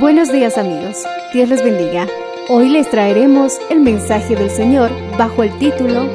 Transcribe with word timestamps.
Buenos 0.00 0.32
días 0.32 0.56
amigos, 0.56 1.04
Dios 1.34 1.50
les 1.50 1.62
bendiga. 1.62 2.08
Hoy 2.48 2.70
les 2.70 2.88
traeremos 2.88 3.58
el 3.68 3.80
mensaje 3.80 4.34
del 4.34 4.48
Señor 4.48 4.90
bajo 5.18 5.42
el 5.42 5.58
título 5.58 6.08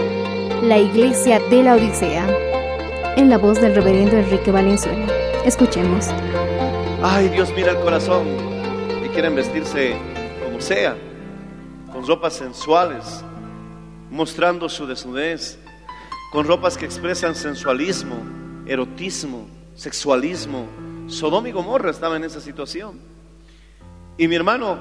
La 0.63 0.79
Iglesia 0.79 1.39
de 1.51 1.61
la 1.61 1.75
Odisea, 1.75 2.25
en 3.15 3.29
la 3.29 3.37
voz 3.37 3.61
del 3.61 3.75
reverendo 3.75 4.17
Enrique 4.17 4.49
Valenzuela. 4.49 5.05
Escuchemos. 5.45 6.07
Ay, 7.03 7.29
Dios 7.29 7.53
mira 7.55 7.73
el 7.73 7.77
corazón 7.77 8.25
y 9.05 9.09
quieren 9.09 9.35
vestirse 9.35 9.95
como 10.43 10.59
sea, 10.59 10.97
con 11.93 12.07
ropas 12.07 12.33
sensuales, 12.33 13.23
mostrando 14.09 14.67
su 14.67 14.87
desnudez, 14.87 15.59
con 16.31 16.47
ropas 16.47 16.75
que 16.75 16.85
expresan 16.85 17.35
sensualismo, 17.35 18.15
erotismo, 18.65 19.45
sexualismo. 19.75 20.65
Sodoma 21.05 21.49
y 21.49 21.51
Gomorra 21.51 21.91
estaba 21.91 22.15
en 22.15 22.23
esa 22.23 22.41
situación. 22.41 23.14
Y 24.17 24.27
mi 24.27 24.35
hermano, 24.35 24.77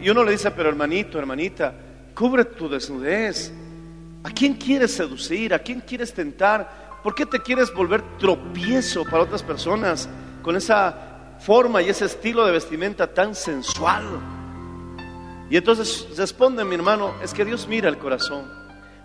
y 0.00 0.10
uno 0.10 0.22
le 0.22 0.32
dice, 0.32 0.50
pero 0.50 0.68
hermanito, 0.68 1.18
hermanita, 1.18 1.74
cubre 2.14 2.44
tu 2.44 2.68
desnudez. 2.68 3.52
¿A 4.22 4.30
quién 4.30 4.54
quieres 4.54 4.92
seducir? 4.92 5.54
¿A 5.54 5.58
quién 5.58 5.80
quieres 5.80 6.12
tentar? 6.12 7.00
¿Por 7.02 7.14
qué 7.14 7.24
te 7.24 7.40
quieres 7.40 7.72
volver 7.72 8.02
tropiezo 8.18 9.04
para 9.04 9.22
otras 9.22 9.42
personas 9.42 10.08
con 10.42 10.56
esa 10.56 11.36
forma 11.38 11.80
y 11.80 11.88
ese 11.88 12.06
estilo 12.06 12.44
de 12.44 12.52
vestimenta 12.52 13.06
tan 13.06 13.34
sensual? 13.34 14.04
Y 15.48 15.56
entonces 15.56 16.08
responde 16.16 16.64
mi 16.64 16.74
hermano, 16.74 17.14
es 17.22 17.32
que 17.32 17.44
Dios 17.44 17.68
mira 17.68 17.88
el 17.88 17.98
corazón. 17.98 18.50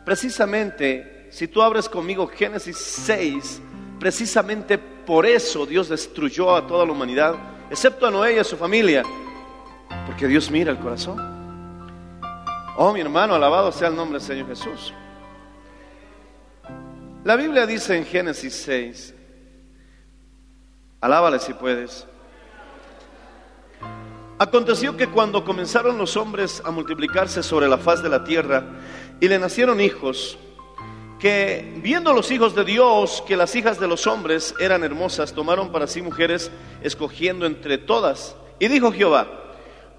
Precisamente, 0.04 1.28
si 1.30 1.48
tú 1.48 1.62
abres 1.62 1.88
conmigo 1.88 2.28
Génesis 2.28 2.78
6, 2.78 3.62
precisamente 4.00 4.80
por 4.80 5.26
eso 5.26 5.66
Dios 5.66 5.90
destruyó 5.90 6.56
a 6.56 6.66
toda 6.66 6.86
la 6.86 6.92
humanidad, 6.92 7.36
excepto 7.70 8.08
a 8.08 8.12
Noé 8.12 8.36
y 8.36 8.40
a 8.40 8.44
su 8.44 8.58
familia, 8.58 9.04
porque 10.06 10.28
Dios 10.28 10.50
mira 10.52 10.72
el 10.72 10.80
corazón. 10.80 11.20
Oh, 12.78 12.94
mi 12.94 13.02
hermano, 13.02 13.36
alabado 13.36 13.72
sea 13.72 13.90
el 13.90 13.96
nombre 13.96 14.20
del 14.20 14.28
Señor 14.28 14.48
Jesús. 14.48 14.94
La 17.24 17.36
Biblia 17.36 17.68
dice 17.68 17.96
en 17.96 18.06
Génesis 18.06 18.54
6, 18.66 19.14
alábale 21.02 21.38
si 21.40 21.54
puedes. 21.54 22.08
Aconteció 24.40 24.98
que 24.98 25.06
cuando 25.06 25.46
comenzaron 25.46 26.00
los 26.00 26.18
hombres 26.18 26.64
a 26.66 26.72
multiplicarse 26.72 27.44
sobre 27.44 27.68
la 27.68 27.78
faz 27.78 28.02
de 28.02 28.10
la 28.10 28.24
tierra 28.24 28.64
y 29.20 29.28
le 29.28 29.38
nacieron 29.38 29.80
hijos, 29.80 30.40
que 31.20 31.80
viendo 31.84 32.12
los 32.12 32.32
hijos 32.32 32.56
de 32.56 32.66
Dios 32.66 33.24
que 33.28 33.38
las 33.38 33.56
hijas 33.56 33.80
de 33.80 33.88
los 33.88 34.08
hombres 34.08 34.56
eran 34.60 34.84
hermosas, 34.84 35.34
tomaron 35.34 35.72
para 35.72 35.86
sí 35.86 36.02
mujeres, 36.02 36.50
escogiendo 36.82 37.46
entre 37.46 37.78
todas. 37.78 38.36
Y 38.58 38.68
dijo 38.68 38.92
Jehová, 38.92 39.41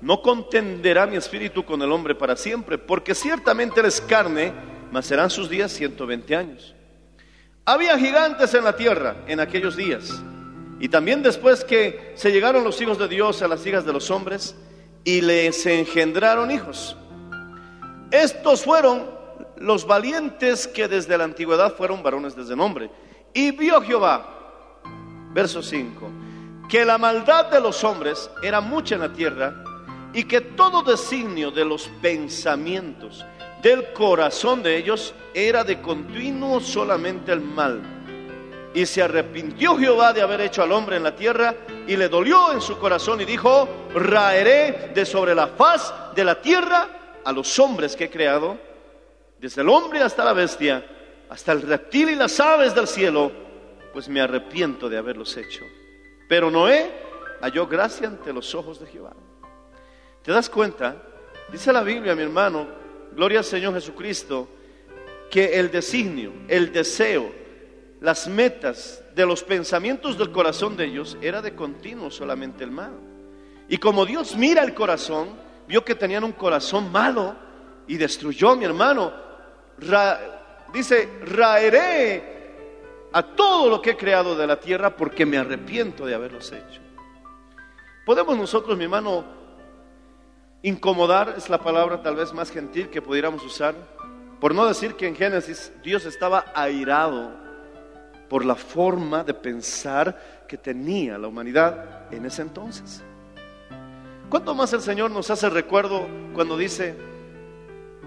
no 0.03 0.21
contenderá 0.21 1.07
mi 1.07 1.17
espíritu 1.17 1.65
con 1.65 1.81
el 1.81 1.93
hombre 1.93 2.17
para 2.17 2.37
siempre, 2.37 2.77
porque 2.77 3.15
ciertamente 3.15 3.79
él 3.81 3.87
es 3.87 4.01
carne, 4.01 4.53
mas 4.91 5.07
serán 5.07 5.31
sus 5.31 5.49
días 5.49 5.71
120 5.73 6.35
años. 6.35 6.75
Había 7.65 7.97
gigantes 7.97 8.53
en 8.55 8.65
la 8.65 8.75
tierra 8.75 9.19
en 9.29 9.39
aquellos 9.39 9.77
días. 9.77 10.13
Y 10.81 10.89
también 10.89 11.23
después 11.23 11.63
que 11.63 12.13
se 12.17 12.33
llegaron 12.33 12.65
los 12.65 12.81
hijos 12.81 12.99
de 12.99 13.07
Dios 13.07 13.41
a 13.43 13.49
las 13.49 13.65
hijas 13.65 13.87
de 13.87 13.93
los 13.93 14.11
hombres 14.11 14.57
y 15.05 15.21
les 15.21 15.65
engendraron 15.67 16.51
hijos. 16.51 16.97
Estos 18.11 18.65
fueron 18.65 19.09
los 19.57 19.87
valientes 19.87 20.67
que 20.67 20.89
desde 20.89 21.17
la 21.17 21.25
antigüedad 21.25 21.77
fueron 21.77 22.03
varones 22.03 22.35
desde 22.35 22.57
nombre. 22.57 22.91
Y 23.33 23.53
vio 23.53 23.81
Jehová, 23.81 24.81
verso 25.33 25.63
5, 25.63 26.11
que 26.69 26.85
la 26.85 26.99
maldad 26.99 27.53
de 27.53 27.61
los 27.61 27.85
hombres 27.85 28.29
era 28.43 28.61
mucha 28.61 28.97
en 28.97 29.03
la 29.03 29.13
tierra 29.13 29.62
y 30.13 30.25
que 30.25 30.41
todo 30.41 30.83
designio 30.83 31.51
de 31.51 31.65
los 31.65 31.89
pensamientos 32.01 33.25
del 33.63 33.93
corazón 33.93 34.63
de 34.63 34.77
ellos 34.77 35.15
era 35.33 35.65
de 35.65 35.81
continuo 35.81 36.61
solamente 36.61 37.33
el 37.33 37.41
mal. 37.41 37.81
Y 38.75 38.87
se 38.87 39.03
arrepintió 39.03 39.77
Jehová 39.77 40.13
de 40.13 40.23
haber 40.23 40.41
hecho 40.41 40.63
al 40.63 40.73
hombre 40.73 40.97
en 40.97 41.03
la 41.03 41.15
tierra 41.15 41.55
y 41.87 41.97
le 41.97 42.09
dolió 42.09 42.53
en 42.53 42.61
su 42.61 42.79
corazón 42.79 43.21
y 43.21 43.25
dijo, 43.25 43.69
raeré 43.95 44.93
de 44.95 45.05
sobre 45.05 45.35
la 45.35 45.49
faz 45.49 45.93
de 46.15 46.25
la 46.25 46.41
tierra 46.41 46.89
a 47.25 47.33
los 47.33 47.59
hombres 47.59 47.95
que 47.95 48.05
he 48.05 48.11
creado, 48.11 48.59
desde 49.39 49.63
el 49.63 49.69
hombre 49.69 50.01
hasta 50.01 50.25
la 50.25 50.33
bestia, 50.33 50.85
hasta 51.29 51.53
el 51.53 51.63
reptil 51.63 52.11
y 52.11 52.15
las 52.15 52.39
aves 52.41 52.75
del 52.75 52.87
cielo, 52.87 53.31
pues 53.93 54.09
me 54.09 54.21
arrepiento 54.21 54.89
de 54.89 54.99
haberlos 54.99 55.37
hecho. 55.37 55.65
Pero 56.29 56.51
Noé 56.51 56.91
halló 57.41 57.67
gracia 57.67 58.09
ante 58.09 58.33
los 58.33 58.55
ojos 58.55 58.81
de 58.81 58.87
Jehová. 58.87 59.13
¿Te 60.23 60.31
das 60.31 60.49
cuenta? 60.49 60.97
Dice 61.51 61.73
la 61.73 61.83
Biblia, 61.83 62.15
mi 62.15 62.23
hermano, 62.23 62.67
gloria 63.15 63.41
al 63.41 63.45
Señor 63.45 63.75
Jesucristo, 63.75 64.49
que 65.31 65.59
el 65.59 65.71
designio, 65.71 66.33
el 66.47 66.73
deseo, 66.73 67.33
las 68.01 68.29
metas 68.29 69.03
de 69.15 69.27
los 69.27 69.43
pensamientos 69.43 70.17
del 70.17 70.31
corazón 70.31 70.77
de 70.77 70.85
ellos 70.85 71.17
era 71.21 71.43
de 71.43 71.55
continuo 71.55 72.11
solamente 72.11 72.65
el 72.65 72.71
mal. 72.71 72.93
Y 73.69 73.79
como 73.79 74.07
Dios 74.07 74.37
mira 74.37 74.63
el 74.63 74.75
corazón, 74.75 75.31
vio 75.67 75.85
que 75.85 75.95
tenían 75.95 76.25
un 76.25 76.33
corazón 76.33 76.93
malo 76.93 77.35
y 77.87 77.97
destruyó, 77.97 78.55
mi 78.55 78.65
hermano, 78.65 79.13
dice, 80.73 81.09
raeré 81.25 82.33
a 83.13 83.23
todo 83.23 83.69
lo 83.69 83.83
que 83.83 83.91
he 83.91 83.97
creado 83.97 84.37
de 84.37 84.47
la 84.47 84.61
tierra 84.61 84.97
porque 84.97 85.27
me 85.27 85.39
arrepiento 85.39 86.07
de 86.07 86.15
haberlos 86.15 86.53
hecho. 86.53 86.81
Podemos 88.05 88.37
nosotros, 88.37 88.77
mi 88.77 88.85
hermano, 88.85 89.42
incomodar, 90.63 91.35
es 91.37 91.49
la 91.49 91.59
palabra 91.59 92.03
tal 92.03 92.17
vez 92.17 92.33
más 92.33 92.51
gentil 92.51 92.89
que 92.89 93.03
pudiéramos 93.03 93.45
usar, 93.45 93.75
por 94.41 94.55
no 94.55 94.67
decir 94.67 94.95
que 94.95 95.07
en 95.07 95.17
Génesis 95.17 95.73
Dios 95.83 96.05
estaba 96.05 96.47
airado 96.55 97.33
por 98.29 98.45
la 98.45 98.55
forma 98.55 99.23
de 99.25 99.35
pensar 99.35 100.45
que 100.49 100.57
tenía 100.57 101.19
la 101.19 101.29
humanidad 101.29 102.13
en 102.13 102.27
ese 102.27 102.43
entonces. 102.43 103.03
¿Cuánto 104.29 104.55
más 104.55 104.73
el 104.73 104.81
Señor 104.81 105.11
nos 105.11 105.31
hace 105.31 105.51
recuerdo 105.51 106.07
cuando 106.35 106.57
dice, 106.57 106.95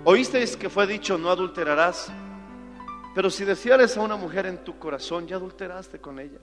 oísteis 0.04 0.58
que 0.58 0.70
fue 0.70 0.88
dicho, 0.88 1.18
no 1.18 1.30
adulterarás? 1.30 2.12
Pero 3.14 3.30
si 3.30 3.46
deseares 3.46 3.96
a 3.96 4.02
una 4.02 4.16
mujer 4.16 4.46
en 4.46 4.64
tu 4.64 4.78
corazón, 4.80 5.28
ya 5.28 5.36
adulteraste 5.36 6.00
con 6.02 6.20
ella. 6.20 6.40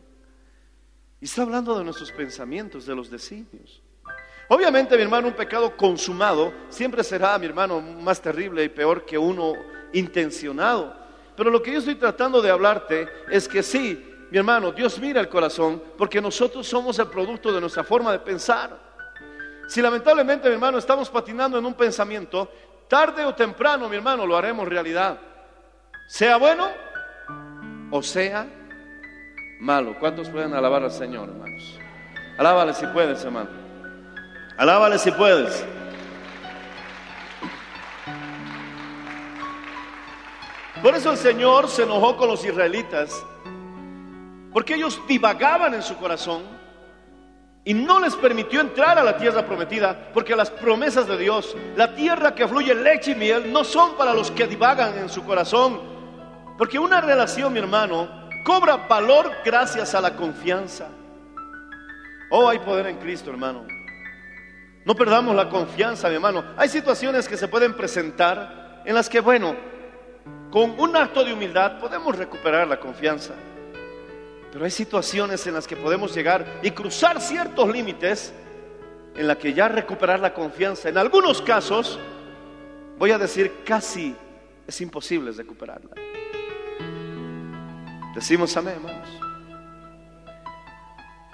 Y 1.20 1.24
está 1.24 1.42
hablando 1.42 1.76
de 1.76 1.84
nuestros 1.84 2.12
pensamientos, 2.12 2.86
de 2.86 2.94
los 2.94 3.10
designios. 3.10 3.82
Obviamente, 4.52 4.98
mi 4.98 5.02
hermano, 5.02 5.28
un 5.28 5.32
pecado 5.32 5.74
consumado 5.74 6.52
siempre 6.68 7.02
será, 7.02 7.38
mi 7.38 7.46
hermano, 7.46 7.80
más 7.80 8.20
terrible 8.20 8.62
y 8.62 8.68
peor 8.68 9.06
que 9.06 9.16
uno 9.16 9.54
intencionado. 9.94 10.94
Pero 11.34 11.48
lo 11.48 11.62
que 11.62 11.72
yo 11.72 11.78
estoy 11.78 11.94
tratando 11.94 12.42
de 12.42 12.50
hablarte 12.50 13.08
es 13.30 13.48
que 13.48 13.62
sí, 13.62 14.26
mi 14.30 14.36
hermano, 14.36 14.70
Dios 14.70 14.98
mira 14.98 15.22
el 15.22 15.30
corazón 15.30 15.82
porque 15.96 16.20
nosotros 16.20 16.66
somos 16.66 16.98
el 16.98 17.06
producto 17.06 17.50
de 17.50 17.62
nuestra 17.62 17.82
forma 17.82 18.12
de 18.12 18.18
pensar. 18.18 18.78
Si 19.68 19.80
lamentablemente, 19.80 20.48
mi 20.48 20.54
hermano, 20.56 20.76
estamos 20.76 21.08
patinando 21.08 21.56
en 21.56 21.64
un 21.64 21.72
pensamiento, 21.72 22.50
tarde 22.88 23.24
o 23.24 23.34
temprano, 23.34 23.88
mi 23.88 23.96
hermano, 23.96 24.26
lo 24.26 24.36
haremos 24.36 24.68
realidad. 24.68 25.16
Sea 26.08 26.36
bueno 26.36 26.68
o 27.90 28.02
sea 28.02 28.46
malo. 29.60 29.96
¿Cuántos 29.98 30.28
pueden 30.28 30.52
alabar 30.52 30.82
al 30.82 30.92
Señor, 30.92 31.30
hermanos? 31.30 31.80
Alábale 32.36 32.74
si 32.74 32.84
puedes, 32.88 33.24
hermano. 33.24 33.61
Alábale 34.56 34.98
si 34.98 35.10
puedes. 35.10 35.64
Por 40.82 40.94
eso 40.96 41.12
el 41.12 41.16
Señor 41.16 41.68
se 41.68 41.84
enojó 41.84 42.16
con 42.16 42.28
los 42.28 42.44
israelitas, 42.44 43.24
porque 44.52 44.74
ellos 44.74 45.00
divagaban 45.06 45.74
en 45.74 45.82
su 45.82 45.96
corazón 45.96 46.42
y 47.64 47.72
no 47.72 48.00
les 48.00 48.16
permitió 48.16 48.60
entrar 48.60 48.98
a 48.98 49.04
la 49.04 49.16
tierra 49.16 49.46
prometida, 49.46 50.10
porque 50.12 50.34
las 50.34 50.50
promesas 50.50 51.06
de 51.06 51.16
Dios, 51.16 51.56
la 51.76 51.94
tierra 51.94 52.34
que 52.34 52.48
fluye 52.48 52.74
leche 52.74 53.12
y 53.12 53.14
miel, 53.14 53.52
no 53.52 53.62
son 53.62 53.96
para 53.96 54.12
los 54.12 54.32
que 54.32 54.48
divagan 54.48 54.98
en 54.98 55.08
su 55.08 55.24
corazón, 55.24 55.80
porque 56.58 56.80
una 56.80 57.00
relación, 57.00 57.52
mi 57.52 57.60
hermano, 57.60 58.08
cobra 58.44 58.76
valor 58.76 59.30
gracias 59.44 59.94
a 59.94 60.00
la 60.00 60.16
confianza. 60.16 60.88
Oh, 62.30 62.48
hay 62.48 62.58
poder 62.58 62.88
en 62.88 62.96
Cristo, 62.96 63.30
hermano. 63.30 63.64
No 64.84 64.94
perdamos 64.94 65.34
la 65.36 65.48
confianza, 65.48 66.08
mi 66.08 66.16
hermano. 66.16 66.44
Hay 66.56 66.68
situaciones 66.68 67.28
que 67.28 67.36
se 67.36 67.48
pueden 67.48 67.74
presentar 67.74 68.82
en 68.84 68.94
las 68.94 69.08
que, 69.08 69.20
bueno, 69.20 69.54
con 70.50 70.78
un 70.78 70.96
acto 70.96 71.24
de 71.24 71.32
humildad 71.32 71.78
podemos 71.78 72.16
recuperar 72.16 72.66
la 72.66 72.80
confianza. 72.80 73.32
Pero 74.50 74.64
hay 74.64 74.70
situaciones 74.70 75.46
en 75.46 75.54
las 75.54 75.66
que 75.66 75.76
podemos 75.76 76.14
llegar 76.14 76.44
y 76.62 76.72
cruzar 76.72 77.20
ciertos 77.20 77.70
límites 77.70 78.34
en 79.14 79.26
la 79.26 79.36
que 79.36 79.52
ya 79.54 79.68
recuperar 79.68 80.20
la 80.20 80.34
confianza, 80.34 80.88
en 80.88 80.98
algunos 80.98 81.42
casos, 81.42 81.98
voy 82.98 83.10
a 83.10 83.18
decir 83.18 83.62
casi 83.64 84.16
es 84.66 84.80
imposible 84.80 85.32
recuperarla. 85.32 85.94
Decimos 88.14 88.56
amén, 88.56 88.74
hermanos. 88.74 89.08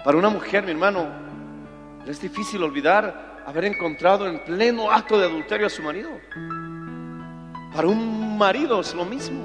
Para 0.05 0.17
una 0.17 0.29
mujer, 0.29 0.65
mi 0.65 0.71
hermano, 0.71 1.07
es 2.07 2.21
difícil 2.21 2.63
olvidar 2.63 3.28
haber 3.49 3.65
encontrado 3.65 4.27
en 4.27 4.41
pleno 4.41 4.93
acto 4.93 5.19
de 5.19 5.25
adulterio 5.25 5.69
a 5.69 5.71
su 5.71 5.83
marido. 5.83 6.11
Para 7.75 7.89
un 7.89 8.37
marido 8.37 8.79
es 8.81 8.95
lo 8.95 9.07
mismo. 9.07 9.43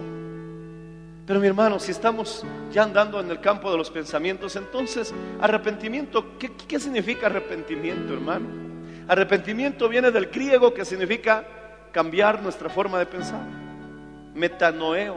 Pero 1.26 1.40
mi 1.40 1.48
hermano, 1.48 1.80
si 1.80 1.92
estamos 1.92 2.44
ya 2.70 2.84
andando 2.84 3.22
en 3.22 3.32
el 3.32 3.40
campo 3.40 3.72
de 3.72 3.78
los 3.78 3.90
pensamientos, 3.90 4.58
entonces 4.58 5.14
arrepentimiento, 5.40 6.38
¿qué, 6.38 6.52
qué 6.52 6.82
significa 6.82 7.28
arrepentimiento, 7.28 8.12
hermano? 8.12 8.50
Arrepentimiento 9.08 9.88
viene 9.88 10.12
del 10.12 10.26
griego 10.26 10.74
que 10.74 10.84
significa 10.84 11.46
cambiar 11.94 12.44
nuestra 12.44 12.70
forma 12.70 13.00
de 13.00 13.06
pensar. 13.06 13.40
Metanoeo. 14.34 15.16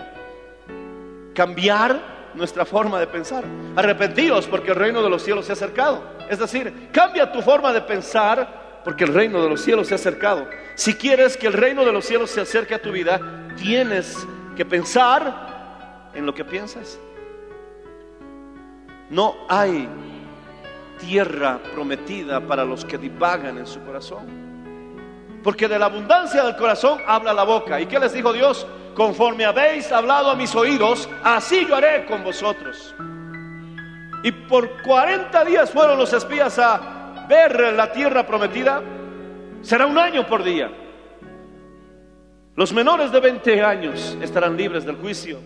Cambiar 1.35 2.31
nuestra 2.35 2.65
forma 2.65 3.00
de 3.00 3.09
pensar. 3.09 3.43
Arrepentidos 3.75 4.47
porque 4.47 4.71
el 4.71 4.77
reino 4.77 5.03
de 5.03 5.11
los 5.11 5.25
cielos 5.25 5.44
se 5.44 5.50
ha 5.50 5.55
acercado. 5.55 6.05
Es 6.31 6.39
decir, 6.39 6.89
cambia 6.93 7.32
tu 7.32 7.43
forma 7.43 7.73
de 7.73 7.81
pensar 7.81 8.66
porque 8.87 9.03
el 9.03 9.12
reino 9.12 9.43
de 9.43 9.49
los 9.49 9.62
cielos 9.62 9.88
se 9.88 9.94
ha 9.94 9.97
acercado. 9.97 10.49
Si 10.77 10.94
quieres 10.94 11.37
que 11.37 11.49
el 11.49 11.55
reino 11.55 11.85
de 11.85 11.91
los 11.91 12.05
cielos 12.05 12.31
se 12.31 12.41
acerque 12.41 12.73
a 12.73 12.81
tu 12.81 12.93
vida, 12.93 13.21
tienes 13.56 14.25
que 14.55 14.65
pensar 14.65 16.12
en 16.15 16.25
lo 16.25 16.33
que 16.33 16.44
piensas. 16.44 16.97
No 19.11 19.35
hay 19.49 19.88
tierra 21.00 21.59
prometida 21.75 22.41
para 22.41 22.65
los 22.65 22.85
que 22.85 22.97
divagan 22.97 23.59
en 23.59 23.67
su 23.67 23.83
corazón. 23.83 24.25
Porque 25.43 25.67
de 25.67 25.81
la 25.81 25.87
abundancia 25.87 26.44
del 26.44 26.55
corazón 26.55 27.00
habla 27.09 27.35
la 27.35 27.43
boca. 27.43 27.81
¿Y 27.81 27.87
qué 27.87 27.99
les 27.99 28.12
dijo 28.12 28.32
Dios? 28.32 28.69
Conforme 28.94 29.47
habéis 29.47 29.91
hablado 29.91 30.31
a 30.31 30.37
mis 30.37 30.55
oídos, 30.55 31.09
así 31.25 31.67
yo 31.67 31.75
haré 31.75 32.06
con 32.06 32.23
vosotros. 32.23 32.94
Y 34.23 34.31
por 34.31 34.81
40 34.82 35.44
días 35.44 35.73
fueron 35.73 35.99
los 35.99 36.12
espías 36.12 36.56
a 36.61 36.95
ver 37.28 37.73
la 37.75 37.93
tierra 37.93 38.26
prometida. 38.26 38.82
Será 39.62 39.87
un 39.87 39.99
año 39.99 40.26
por 40.26 40.43
día. 40.43 40.70
Los 42.55 42.73
menores 42.73 43.12
de 43.12 43.20
20 43.20 43.62
años 43.62 44.17
estarán 44.23 44.56
libres 44.56 44.84
del 44.84 44.96
juicio. 44.96 45.38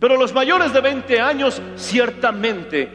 Pero 0.00 0.16
los 0.16 0.32
mayores 0.32 0.72
de 0.72 0.80
20 0.80 1.20
años 1.20 1.60
ciertamente 1.76 2.88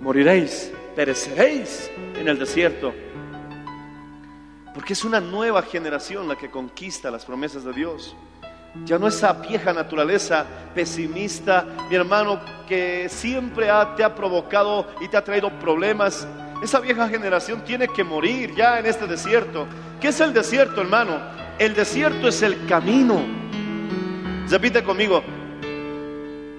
moriréis, 0.00 0.72
pereceréis 0.96 1.90
en 2.18 2.26
el 2.26 2.38
desierto. 2.38 2.92
Porque 4.74 4.94
es 4.94 5.04
una 5.04 5.20
nueva 5.20 5.62
generación 5.62 6.26
la 6.26 6.36
que 6.36 6.50
conquista 6.50 7.10
las 7.10 7.26
promesas 7.26 7.64
de 7.64 7.72
Dios. 7.74 8.16
Ya 8.86 8.98
no 8.98 9.06
esa 9.06 9.34
vieja 9.34 9.74
naturaleza 9.74 10.46
pesimista, 10.74 11.66
mi 11.90 11.94
hermano, 11.94 12.40
que 12.66 13.10
siempre 13.10 13.68
te 13.96 14.02
ha 14.02 14.14
provocado 14.14 14.86
y 15.02 15.08
te 15.08 15.18
ha 15.18 15.22
traído 15.22 15.50
problemas. 15.58 16.26
Esa 16.62 16.78
vieja 16.78 17.08
generación 17.08 17.64
tiene 17.64 17.88
que 17.88 18.04
morir 18.04 18.54
ya 18.54 18.78
en 18.78 18.86
este 18.86 19.08
desierto. 19.08 19.66
¿Qué 20.00 20.08
es 20.08 20.20
el 20.20 20.32
desierto, 20.32 20.80
hermano? 20.80 21.18
El 21.58 21.74
desierto 21.74 22.28
es 22.28 22.40
el 22.42 22.66
camino. 22.66 23.20
Repite 24.48 24.84
conmigo 24.84 25.22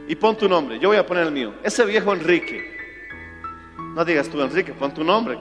y 0.06 0.16
pon 0.16 0.36
tu 0.36 0.50
nombre. 0.50 0.78
Yo 0.78 0.90
voy 0.90 0.98
a 0.98 1.06
poner 1.06 1.28
el 1.28 1.32
mío. 1.32 1.54
Ese 1.64 1.86
viejo 1.86 2.14
Enrique. 2.14 2.74
No 3.96 4.04
digas 4.04 4.28
tú 4.28 4.42
Enrique, 4.42 4.74
pon 4.74 4.94
tu 4.94 5.06
nombre. 5.06 5.38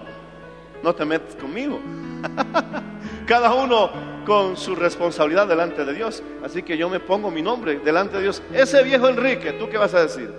No 0.80 0.94
te 0.94 1.04
metes 1.04 1.34
conmigo. 1.34 1.80
Cada 3.26 3.52
uno 3.52 3.90
con 4.24 4.56
su 4.56 4.76
responsabilidad 4.76 5.48
delante 5.48 5.84
de 5.84 5.92
Dios. 5.92 6.22
Así 6.44 6.62
que 6.62 6.76
yo 6.76 6.88
me 6.88 7.00
pongo 7.00 7.32
mi 7.32 7.42
nombre 7.42 7.80
delante 7.80 8.16
de 8.18 8.22
Dios. 8.22 8.40
Ese 8.52 8.80
viejo 8.84 9.08
Enrique, 9.08 9.54
¿tú 9.54 9.68
qué 9.68 9.76
vas 9.76 9.92
a 9.94 10.02
decir? 10.02 10.32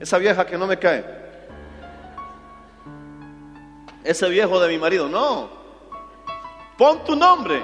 Esa 0.00 0.18
vieja 0.18 0.44
que 0.44 0.58
no 0.58 0.66
me 0.66 0.76
cae. 0.76 1.23
Ese 4.04 4.28
viejo 4.28 4.60
de 4.60 4.68
mi 4.68 4.78
marido, 4.78 5.08
no. 5.08 5.48
Pon 6.76 7.02
tu 7.04 7.16
nombre. 7.16 7.62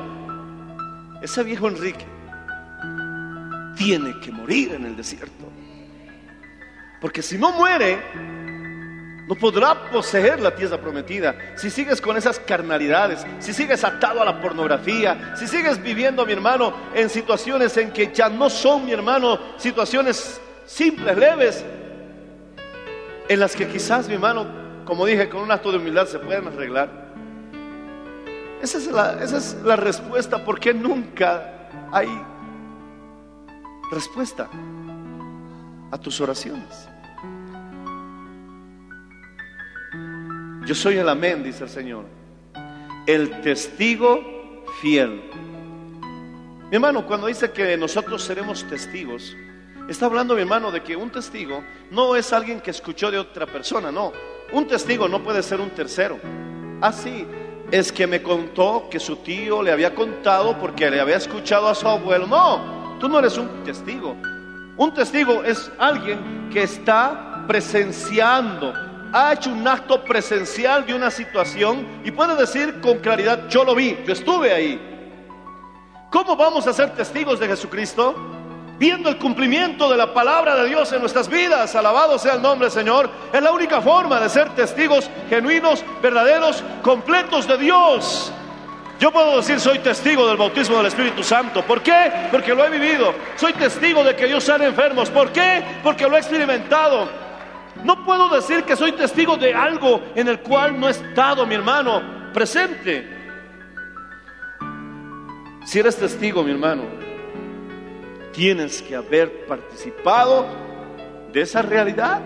Ese 1.20 1.42
viejo 1.42 1.68
Enrique 1.68 2.06
tiene 3.76 4.18
que 4.20 4.32
morir 4.32 4.72
en 4.72 4.86
el 4.86 4.96
desierto. 4.96 5.50
Porque 7.00 7.22
si 7.22 7.36
no 7.38 7.52
muere, 7.52 7.98
no 9.26 9.34
podrá 9.34 9.90
poseer 9.90 10.40
la 10.40 10.54
tierra 10.54 10.78
prometida. 10.78 11.34
Si 11.56 11.70
sigues 11.70 12.00
con 12.00 12.16
esas 12.16 12.38
carnalidades, 12.38 13.24
si 13.38 13.52
sigues 13.52 13.84
atado 13.84 14.20
a 14.20 14.24
la 14.24 14.40
pornografía, 14.40 15.34
si 15.36 15.46
sigues 15.46 15.82
viviendo, 15.82 16.26
mi 16.26 16.32
hermano, 16.32 16.74
en 16.94 17.08
situaciones 17.08 17.76
en 17.76 17.92
que 17.92 18.12
ya 18.12 18.28
no 18.28 18.50
son, 18.50 18.86
mi 18.86 18.92
hermano, 18.92 19.38
situaciones 19.56 20.40
simples, 20.66 21.16
leves, 21.16 21.64
en 23.28 23.40
las 23.40 23.54
que 23.54 23.68
quizás, 23.68 24.08
mi 24.08 24.14
hermano, 24.14 24.59
como 24.90 25.06
dije, 25.06 25.28
con 25.28 25.42
un 25.42 25.52
acto 25.52 25.70
de 25.70 25.78
humildad 25.78 26.08
se 26.08 26.18
pueden 26.18 26.48
arreglar. 26.48 26.90
Esa 28.60 28.78
es 28.78 28.88
la, 29.62 29.76
respuesta, 29.76 30.44
porque 30.44 30.74
nunca 30.74 31.68
hay 31.92 32.08
respuesta 33.92 34.50
a 35.92 35.96
tus 35.96 36.20
oraciones. 36.20 36.88
Yo 40.66 40.74
soy 40.74 40.96
el 40.96 41.08
amén, 41.08 41.44
dice 41.44 41.62
el 41.62 41.70
Señor. 41.70 42.04
El 43.06 43.42
testigo 43.42 44.64
fiel. 44.80 45.22
Mi 46.68 46.74
hermano, 46.74 47.06
cuando 47.06 47.28
dice 47.28 47.52
que 47.52 47.76
nosotros 47.76 48.24
seremos 48.24 48.64
testigos, 48.64 49.36
está 49.88 50.06
hablando 50.06 50.34
mi 50.34 50.40
hermano 50.40 50.72
de 50.72 50.82
que 50.82 50.96
un 50.96 51.10
testigo 51.10 51.62
no 51.92 52.16
es 52.16 52.32
alguien 52.32 52.60
que 52.60 52.72
escuchó 52.72 53.08
de 53.12 53.20
otra 53.20 53.46
persona, 53.46 53.92
no. 53.92 54.12
Un 54.52 54.66
testigo 54.66 55.08
no 55.08 55.22
puede 55.22 55.42
ser 55.42 55.60
un 55.60 55.70
tercero. 55.70 56.18
Así 56.80 57.26
es 57.70 57.92
que 57.92 58.06
me 58.06 58.22
contó 58.22 58.88
que 58.90 58.98
su 58.98 59.16
tío 59.16 59.62
le 59.62 59.70
había 59.70 59.94
contado 59.94 60.58
porque 60.58 60.90
le 60.90 61.00
había 61.00 61.16
escuchado 61.16 61.68
a 61.68 61.74
su 61.74 61.86
abuelo. 61.86 62.26
No, 62.26 62.98
tú 62.98 63.08
no 63.08 63.18
eres 63.18 63.38
un 63.38 63.62
testigo. 63.64 64.16
Un 64.76 64.94
testigo 64.94 65.44
es 65.44 65.70
alguien 65.78 66.48
que 66.50 66.62
está 66.62 67.44
presenciando, 67.46 68.72
ha 69.12 69.32
hecho 69.32 69.50
un 69.50 69.66
acto 69.66 70.04
presencial 70.04 70.86
de 70.86 70.94
una 70.94 71.10
situación 71.10 71.86
y 72.04 72.10
puede 72.10 72.36
decir 72.36 72.80
con 72.80 72.98
claridad, 72.98 73.48
yo 73.48 73.64
lo 73.64 73.74
vi, 73.74 73.98
yo 74.06 74.12
estuve 74.12 74.52
ahí. 74.52 74.80
¿Cómo 76.10 76.36
vamos 76.36 76.66
a 76.66 76.72
ser 76.72 76.94
testigos 76.94 77.38
de 77.38 77.48
Jesucristo? 77.48 78.14
Viendo 78.80 79.10
el 79.10 79.18
cumplimiento 79.18 79.90
de 79.90 79.98
la 79.98 80.14
palabra 80.14 80.56
de 80.56 80.66
Dios 80.66 80.90
en 80.94 81.00
nuestras 81.00 81.28
vidas. 81.28 81.76
Alabado 81.76 82.18
sea 82.18 82.36
el 82.36 82.40
nombre 82.40 82.70
Señor. 82.70 83.10
Es 83.30 83.42
la 83.42 83.52
única 83.52 83.82
forma 83.82 84.18
de 84.18 84.30
ser 84.30 84.48
testigos 84.54 85.10
genuinos, 85.28 85.84
verdaderos, 86.00 86.64
completos 86.80 87.46
de 87.46 87.58
Dios. 87.58 88.32
Yo 88.98 89.12
puedo 89.12 89.36
decir 89.36 89.60
soy 89.60 89.80
testigo 89.80 90.26
del 90.26 90.38
bautismo 90.38 90.78
del 90.78 90.86
Espíritu 90.86 91.22
Santo. 91.22 91.60
¿Por 91.62 91.82
qué? 91.82 92.10
Porque 92.30 92.54
lo 92.54 92.64
he 92.64 92.70
vivido. 92.70 93.12
Soy 93.36 93.52
testigo 93.52 94.02
de 94.02 94.16
que 94.16 94.24
Dios 94.24 94.44
sana 94.44 94.64
enfermos. 94.64 95.10
¿Por 95.10 95.30
qué? 95.30 95.62
Porque 95.82 96.08
lo 96.08 96.16
he 96.16 96.20
experimentado. 96.20 97.06
No 97.84 98.02
puedo 98.06 98.30
decir 98.30 98.64
que 98.64 98.76
soy 98.76 98.92
testigo 98.92 99.36
de 99.36 99.52
algo 99.52 100.00
en 100.14 100.26
el 100.26 100.40
cual 100.40 100.80
no 100.80 100.88
he 100.88 100.92
estado, 100.92 101.44
mi 101.44 101.54
hermano, 101.54 102.32
presente. 102.32 103.06
Si 105.66 105.78
eres 105.78 105.98
testigo, 105.98 106.42
mi 106.42 106.52
hermano, 106.52 107.09
tienes 108.32 108.82
que 108.82 108.96
haber 108.96 109.46
participado 109.46 110.46
de 111.32 111.40
esa 111.40 111.62
realidad. 111.62 112.20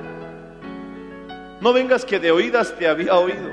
No 1.61 1.73
vengas 1.73 2.05
que 2.05 2.19
de 2.19 2.31
oídas 2.31 2.75
te 2.79 2.89
había 2.89 3.15
oído. 3.15 3.51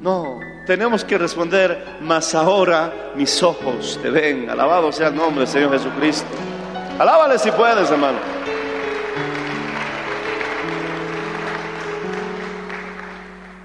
No, 0.00 0.38
tenemos 0.66 1.04
que 1.04 1.18
responder, 1.18 1.96
mas 2.00 2.34
ahora 2.34 3.12
mis 3.14 3.42
ojos 3.42 3.98
te 4.02 4.10
ven. 4.10 4.50
Alabado 4.50 4.92
sea 4.92 5.08
el 5.08 5.16
nombre 5.16 5.40
del 5.40 5.48
Señor 5.48 5.72
Jesucristo. 5.72 6.28
Alábale 6.98 7.38
si 7.38 7.50
puedes, 7.50 7.90
hermano. 7.90 8.18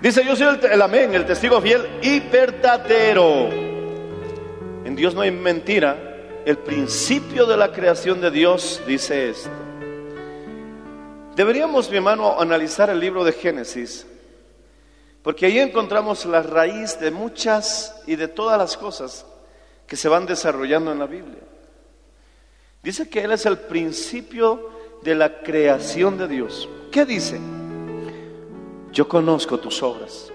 Dice, 0.01 0.23
yo 0.25 0.35
soy 0.35 0.47
el, 0.47 0.71
el 0.71 0.81
amén, 0.81 1.13
el 1.13 1.25
testigo 1.25 1.59
fiel 1.59 1.85
y 2.01 2.21
verdadero. 2.21 3.49
En 4.85 4.95
Dios 4.95 5.13
no 5.13 5.21
hay 5.21 5.31
mentira. 5.31 6.08
El 6.49 6.57
principio 6.57 7.45
de 7.45 7.55
la 7.55 7.71
creación 7.71 8.19
de 8.21 8.31
Dios 8.31 8.81
dice 8.87 9.29
esto. 9.29 9.51
Deberíamos, 11.35 11.91
mi 11.91 11.97
hermano, 11.97 12.41
analizar 12.41 12.89
el 12.89 12.99
libro 12.99 13.23
de 13.23 13.33
Génesis, 13.33 14.07
porque 15.21 15.45
ahí 15.45 15.59
encontramos 15.59 16.25
la 16.25 16.41
raíz 16.41 16.99
de 16.99 17.11
muchas 17.11 18.01
y 18.07 18.15
de 18.15 18.27
todas 18.27 18.57
las 18.57 18.75
cosas 18.77 19.27
que 19.85 19.95
se 19.95 20.09
van 20.09 20.25
desarrollando 20.25 20.91
en 20.91 20.97
la 20.97 21.05
Biblia. 21.05 21.43
Dice 22.81 23.07
que 23.07 23.21
Él 23.21 23.31
es 23.33 23.45
el 23.45 23.59
principio 23.59 24.71
de 25.03 25.13
la 25.13 25.43
creación 25.43 26.17
de 26.17 26.27
Dios. 26.27 26.67
¿Qué 26.91 27.05
dice? 27.05 27.39
Yo 28.91 29.07
conozco 29.07 29.59
tus 29.59 29.83
obras. 29.83 30.31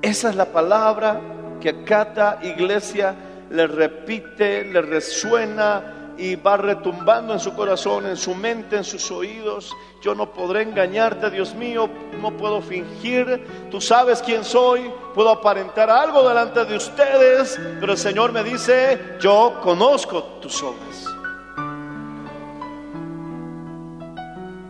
Esa 0.00 0.30
es 0.30 0.36
la 0.36 0.52
palabra 0.52 1.20
que 1.60 1.70
a 1.70 1.84
cada 1.84 2.38
iglesia 2.44 3.16
le 3.50 3.66
repite, 3.66 4.64
le 4.64 4.82
resuena 4.82 5.96
y 6.18 6.36
va 6.36 6.56
retumbando 6.56 7.34
en 7.34 7.40
su 7.40 7.54
corazón, 7.54 8.06
en 8.06 8.16
su 8.16 8.34
mente, 8.34 8.76
en 8.76 8.84
sus 8.84 9.10
oídos. 9.10 9.74
Yo 10.02 10.14
no 10.14 10.32
podré 10.32 10.62
engañarte, 10.62 11.30
Dios 11.30 11.54
mío, 11.54 11.88
no 12.20 12.36
puedo 12.36 12.62
fingir. 12.62 13.46
Tú 13.70 13.80
sabes 13.80 14.22
quién 14.22 14.44
soy, 14.44 14.90
puedo 15.14 15.30
aparentar 15.30 15.90
algo 15.90 16.26
delante 16.26 16.64
de 16.64 16.76
ustedes, 16.76 17.58
pero 17.80 17.92
el 17.92 17.98
Señor 17.98 18.32
me 18.32 18.42
dice, 18.42 19.16
yo 19.20 19.60
conozco 19.62 20.22
tus 20.40 20.62
obras. 20.62 21.06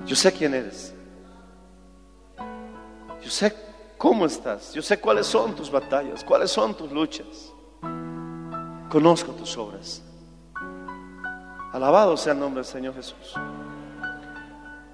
Yo 0.06 0.14
sé 0.14 0.32
quién 0.32 0.54
eres. 0.54 0.94
Yo 3.22 3.30
sé 3.30 3.54
cómo 3.98 4.26
estás. 4.26 4.72
Yo 4.72 4.82
sé 4.82 5.00
cuáles 5.00 5.26
son 5.26 5.54
tus 5.54 5.70
batallas, 5.70 6.22
cuáles 6.22 6.50
son 6.50 6.74
tus 6.74 6.90
luchas. 6.92 7.52
Conozco 8.96 9.32
tus 9.32 9.58
obras. 9.58 10.02
Alabado 11.74 12.16
sea 12.16 12.32
el 12.32 12.38
nombre 12.38 12.62
del 12.62 12.64
Señor 12.64 12.94
Jesús. 12.94 13.34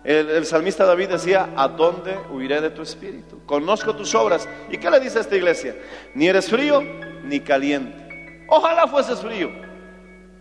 El, 0.02 0.44
salmista 0.44 0.84
David 0.84 1.10
decía, 1.10 1.50
¿a 1.54 1.68
dónde 1.68 2.18
huiré 2.32 2.60
de 2.60 2.70
tu 2.70 2.82
espíritu? 2.82 3.38
Conozco 3.46 3.94
tus 3.94 4.12
obras. 4.16 4.48
¿Y 4.68 4.78
qué 4.78 4.90
le 4.90 4.98
dice 4.98 5.18
a 5.18 5.20
esta 5.20 5.36
iglesia? 5.36 5.76
Ni 6.16 6.26
eres 6.26 6.50
frío 6.50 6.82
ni 7.22 7.38
caliente. 7.38 8.44
Ojalá 8.48 8.88
fueses 8.88 9.20
frío 9.20 9.52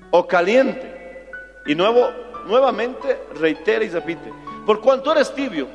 o 0.10 0.26
caliente. 0.26 1.28
Y 1.68 1.76
nuevo, 1.76 2.10
nuevamente 2.48 3.28
reitera 3.36 3.86
y 3.86 3.90
repite, 3.90 4.34
por 4.66 4.82
cuanto 4.82 5.12
eres 5.12 5.36
tibio 5.36 5.68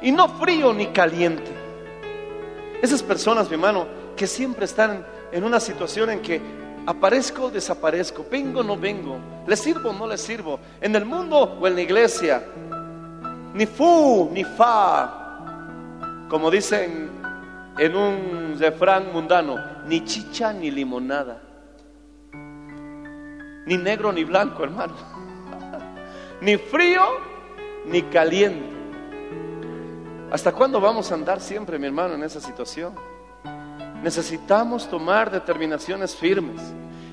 y 0.00 0.12
no 0.12 0.28
frío 0.38 0.72
ni 0.72 0.86
caliente. 0.92 1.50
Esas 2.80 3.02
personas, 3.02 3.48
mi 3.48 3.54
hermano, 3.54 3.88
que 4.16 4.28
siempre 4.28 4.66
están 4.66 5.04
en 5.32 5.42
una 5.42 5.58
situación 5.58 6.08
en 6.10 6.22
que 6.22 6.61
aparezco, 6.86 7.50
desaparezco, 7.50 8.26
vengo, 8.30 8.62
no 8.62 8.76
vengo, 8.76 9.18
le 9.46 9.56
sirvo, 9.56 9.92
no 9.92 10.06
le 10.06 10.18
sirvo, 10.18 10.58
en 10.80 10.94
el 10.96 11.04
mundo 11.04 11.58
o 11.60 11.66
en 11.66 11.74
la 11.74 11.80
iglesia, 11.80 12.42
ni 13.54 13.66
fu, 13.66 14.30
ni 14.32 14.44
fa, 14.44 16.26
como 16.28 16.50
dicen 16.50 17.10
en 17.78 17.96
un 17.96 18.56
refrán 18.58 19.12
mundano, 19.12 19.56
ni 19.86 20.04
chicha 20.04 20.52
ni 20.52 20.70
limonada, 20.70 21.40
ni 23.66 23.76
negro 23.76 24.12
ni 24.12 24.24
blanco, 24.24 24.64
hermano, 24.64 24.94
ni 26.40 26.56
frío 26.56 27.02
ni 27.86 28.02
caliente. 28.02 28.72
¿Hasta 30.30 30.50
cuándo 30.52 30.80
vamos 30.80 31.12
a 31.12 31.14
andar 31.14 31.40
siempre, 31.40 31.78
mi 31.78 31.86
hermano, 31.86 32.14
en 32.14 32.22
esa 32.22 32.40
situación? 32.40 32.94
Necesitamos 34.02 34.88
tomar 34.88 35.30
determinaciones 35.30 36.14
firmes. 36.16 36.60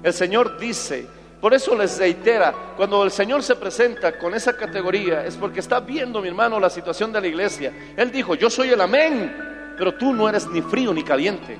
El 0.01 0.13
Señor 0.13 0.57
dice, 0.57 1.07
por 1.39 1.53
eso 1.53 1.75
les 1.75 1.97
reitera, 1.97 2.53
cuando 2.75 3.03
el 3.03 3.11
Señor 3.11 3.43
se 3.43 3.55
presenta 3.55 4.17
con 4.17 4.33
esa 4.33 4.57
categoría, 4.57 5.25
es 5.25 5.37
porque 5.37 5.59
está 5.59 5.79
viendo, 5.79 6.21
mi 6.21 6.27
hermano, 6.27 6.59
la 6.59 6.69
situación 6.69 7.13
de 7.13 7.21
la 7.21 7.27
iglesia. 7.27 7.73
Él 7.95 8.11
dijo, 8.11 8.35
yo 8.35 8.49
soy 8.49 8.69
el 8.69 8.81
amén, 8.81 9.35
pero 9.77 9.93
tú 9.95 10.13
no 10.13 10.27
eres 10.27 10.47
ni 10.47 10.61
frío 10.61 10.93
ni 10.93 11.03
caliente. 11.03 11.57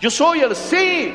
Yo 0.00 0.10
soy 0.10 0.40
el 0.40 0.56
sí, 0.56 1.12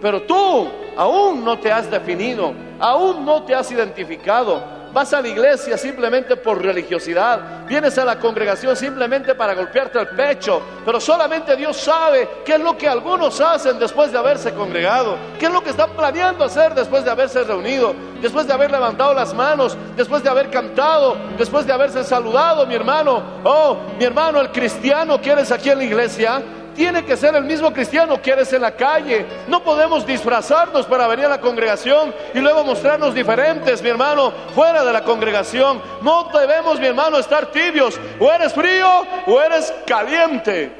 pero 0.00 0.22
tú 0.22 0.68
aún 0.96 1.44
no 1.44 1.58
te 1.58 1.72
has 1.72 1.90
definido, 1.90 2.54
aún 2.78 3.24
no 3.24 3.42
te 3.42 3.54
has 3.54 3.70
identificado. 3.72 4.81
Vas 4.92 5.14
a 5.14 5.22
la 5.22 5.28
iglesia 5.28 5.78
simplemente 5.78 6.36
por 6.36 6.62
religiosidad. 6.62 7.66
Vienes 7.66 7.96
a 7.96 8.04
la 8.04 8.18
congregación 8.18 8.76
simplemente 8.76 9.34
para 9.34 9.54
golpearte 9.54 9.98
el 9.98 10.08
pecho. 10.08 10.60
Pero 10.84 11.00
solamente 11.00 11.56
Dios 11.56 11.78
sabe 11.78 12.28
qué 12.44 12.54
es 12.54 12.60
lo 12.60 12.76
que 12.76 12.86
algunos 12.86 13.40
hacen 13.40 13.78
después 13.78 14.12
de 14.12 14.18
haberse 14.18 14.52
congregado. 14.52 15.16
Qué 15.38 15.46
es 15.46 15.52
lo 15.52 15.62
que 15.62 15.70
están 15.70 15.90
planeando 15.92 16.44
hacer 16.44 16.74
después 16.74 17.04
de 17.04 17.10
haberse 17.10 17.42
reunido. 17.42 17.94
Después 18.20 18.46
de 18.46 18.52
haber 18.52 18.70
levantado 18.70 19.14
las 19.14 19.32
manos. 19.32 19.78
Después 19.96 20.22
de 20.22 20.28
haber 20.28 20.50
cantado. 20.50 21.16
Después 21.38 21.66
de 21.66 21.72
haberse 21.72 22.04
saludado, 22.04 22.66
mi 22.66 22.74
hermano. 22.74 23.22
Oh, 23.44 23.78
mi 23.98 24.04
hermano, 24.04 24.40
el 24.40 24.50
cristiano 24.50 25.18
que 25.20 25.30
eres 25.30 25.50
aquí 25.50 25.70
en 25.70 25.78
la 25.78 25.84
iglesia 25.84 26.42
tiene 26.74 27.04
que 27.04 27.16
ser 27.16 27.34
el 27.34 27.44
mismo 27.44 27.72
cristiano 27.72 28.20
que 28.20 28.30
eres 28.30 28.52
en 28.52 28.62
la 28.62 28.74
calle. 28.74 29.26
No 29.48 29.62
podemos 29.62 30.06
disfrazarnos 30.06 30.86
para 30.86 31.06
venir 31.06 31.26
a 31.26 31.30
la 31.30 31.40
congregación 31.40 32.14
y 32.34 32.38
luego 32.38 32.64
mostrarnos 32.64 33.14
diferentes, 33.14 33.82
mi 33.82 33.88
hermano, 33.88 34.32
fuera 34.54 34.84
de 34.84 34.92
la 34.92 35.04
congregación. 35.04 35.80
No 36.02 36.30
debemos, 36.32 36.78
mi 36.80 36.86
hermano, 36.86 37.18
estar 37.18 37.46
tibios. 37.50 37.98
O 38.18 38.30
eres 38.30 38.52
frío 38.52 38.88
o 39.26 39.40
eres 39.40 39.72
caliente. 39.86 40.72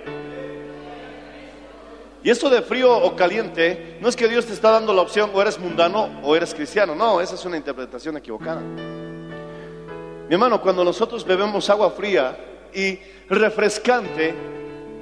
Y 2.24 2.30
esto 2.30 2.48
de 2.48 2.62
frío 2.62 2.96
o 2.96 3.16
caliente, 3.16 3.98
no 4.00 4.08
es 4.08 4.14
que 4.14 4.28
Dios 4.28 4.46
te 4.46 4.52
está 4.52 4.70
dando 4.70 4.94
la 4.94 5.02
opción 5.02 5.30
o 5.34 5.42
eres 5.42 5.58
mundano 5.58 6.20
o 6.22 6.36
eres 6.36 6.54
cristiano. 6.54 6.94
No, 6.94 7.20
esa 7.20 7.34
es 7.34 7.44
una 7.44 7.56
interpretación 7.56 8.16
equivocada. 8.16 8.60
Mi 8.60 10.34
hermano, 10.34 10.60
cuando 10.60 10.84
nosotros 10.84 11.24
bebemos 11.24 11.68
agua 11.68 11.90
fría 11.90 12.38
y 12.72 12.98
refrescante, 13.28 14.34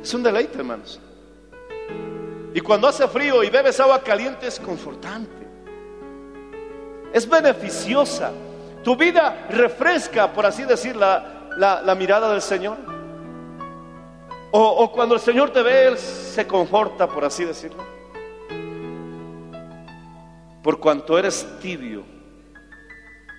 es 0.03 0.15
un 0.15 0.23
deleite, 0.23 0.59
hermanos. 0.59 1.01
Y 2.55 2.61
cuando 2.61 2.89
hace 2.89 3.07
frío 3.07 3.45
y 3.45 3.51
bebes 3.51 3.79
agua 3.81 4.03
caliente 4.03 4.47
es 4.47 4.59
confortante. 4.59 5.47
Es 7.13 7.29
beneficiosa. 7.29 8.33
Tu 8.83 8.97
vida 8.97 9.47
refresca, 9.51 10.33
por 10.33 10.47
así 10.47 10.65
decir, 10.65 10.97
la, 10.97 11.95
mirada 11.97 12.33
del 12.33 12.43
Señor. 12.43 12.79
O, 14.53 14.61
o, 14.61 14.91
cuando 14.91 15.15
el 15.15 15.21
Señor 15.21 15.53
te 15.53 15.63
ve, 15.63 15.87
Él 15.87 15.99
se 15.99 16.47
conforta, 16.47 17.07
por 17.07 17.25
así 17.25 17.45
decirlo. 17.45 17.85
Por 20.63 20.81
cuanto 20.81 21.19
eres 21.19 21.47
tibio, 21.61 22.05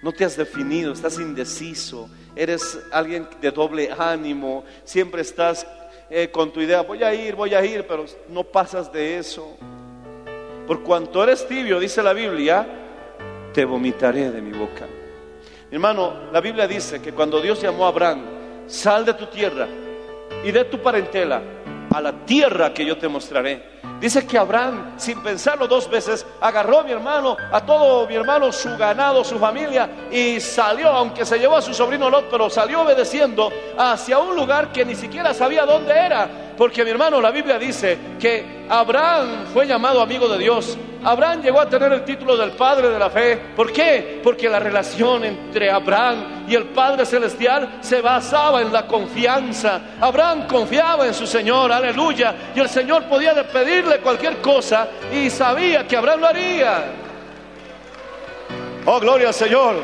no 0.01 0.11
te 0.11 0.25
has 0.25 0.37
definido, 0.37 0.93
estás 0.93 1.19
indeciso, 1.19 2.09
eres 2.35 2.79
alguien 2.91 3.27
de 3.41 3.51
doble 3.51 3.91
ánimo, 3.97 4.63
siempre 4.85 5.21
estás 5.21 5.67
eh, 6.11 6.29
con 6.29 6.51
tu 6.51 6.59
idea, 6.59 6.81
voy 6.81 7.01
a 7.03 7.13
ir, 7.13 7.35
voy 7.35 7.55
a 7.55 7.63
ir, 7.63 7.87
pero 7.87 8.05
no 8.27 8.43
pasas 8.43 8.91
de 8.91 9.17
eso. 9.17 9.55
Por 10.67 10.83
cuanto 10.83 11.23
eres 11.23 11.47
tibio, 11.47 11.79
dice 11.79 12.03
la 12.03 12.11
Biblia, 12.11 12.67
te 13.53 13.63
vomitaré 13.63 14.29
de 14.29 14.41
mi 14.41 14.51
boca. 14.51 14.85
Hermano, 15.71 16.29
la 16.33 16.41
Biblia 16.41 16.67
dice 16.67 17.01
que 17.01 17.13
cuando 17.13 17.39
Dios 17.41 17.61
llamó 17.61 17.85
a 17.85 17.87
Abraham, 17.87 18.25
sal 18.67 19.05
de 19.05 19.13
tu 19.13 19.27
tierra 19.27 19.67
y 20.43 20.51
de 20.51 20.65
tu 20.65 20.79
parentela 20.79 21.41
a 21.93 22.01
la 22.01 22.13
tierra 22.25 22.73
que 22.73 22.85
yo 22.85 22.97
te 22.97 23.07
mostraré. 23.07 23.81
Dice 23.99 24.25
que 24.25 24.37
Abraham, 24.37 24.93
sin 24.97 25.21
pensarlo 25.21 25.67
dos 25.67 25.89
veces, 25.89 26.25
agarró 26.39 26.79
a 26.79 26.83
mi 26.83 26.91
hermano, 26.91 27.37
a 27.51 27.61
todo 27.61 28.07
mi 28.07 28.15
hermano, 28.15 28.51
su 28.51 28.75
ganado, 28.77 29.23
su 29.23 29.37
familia, 29.37 29.89
y 30.11 30.39
salió, 30.39 30.89
aunque 30.89 31.25
se 31.25 31.37
llevó 31.37 31.57
a 31.57 31.61
su 31.61 31.73
sobrino 31.73 32.09
Lot, 32.09 32.25
pero 32.31 32.49
salió 32.49 32.81
obedeciendo 32.81 33.51
hacia 33.77 34.17
un 34.17 34.35
lugar 34.35 34.71
que 34.71 34.83
ni 34.85 34.95
siquiera 34.95 35.33
sabía 35.33 35.65
dónde 35.65 35.93
era. 35.93 36.27
Porque 36.61 36.85
mi 36.85 36.91
hermano, 36.91 37.19
la 37.19 37.31
Biblia 37.31 37.57
dice 37.57 37.97
que 38.19 38.67
Abraham 38.69 39.47
fue 39.51 39.65
llamado 39.65 39.99
amigo 39.99 40.27
de 40.27 40.37
Dios. 40.37 40.77
Abraham 41.03 41.41
llegó 41.41 41.59
a 41.59 41.67
tener 41.67 41.91
el 41.91 42.05
título 42.05 42.37
del 42.37 42.51
Padre 42.51 42.89
de 42.89 42.99
la 42.99 43.09
Fe. 43.09 43.35
¿Por 43.55 43.73
qué? 43.73 44.21
Porque 44.23 44.47
la 44.47 44.59
relación 44.59 45.23
entre 45.23 45.71
Abraham 45.71 46.45
y 46.47 46.53
el 46.53 46.65
Padre 46.65 47.07
Celestial 47.07 47.79
se 47.81 47.99
basaba 47.99 48.61
en 48.61 48.71
la 48.71 48.85
confianza. 48.85 49.81
Abraham 49.99 50.45
confiaba 50.45 51.07
en 51.07 51.15
su 51.15 51.25
Señor, 51.25 51.71
aleluya. 51.71 52.51
Y 52.55 52.59
el 52.59 52.69
Señor 52.69 53.05
podía 53.05 53.33
pedirle 53.47 53.97
cualquier 53.97 54.39
cosa 54.39 54.87
y 55.11 55.31
sabía 55.31 55.87
que 55.87 55.97
Abraham 55.97 56.19
lo 56.19 56.27
haría. 56.27 56.83
Oh, 58.85 58.99
gloria 58.99 59.29
al 59.29 59.33
Señor. 59.33 59.77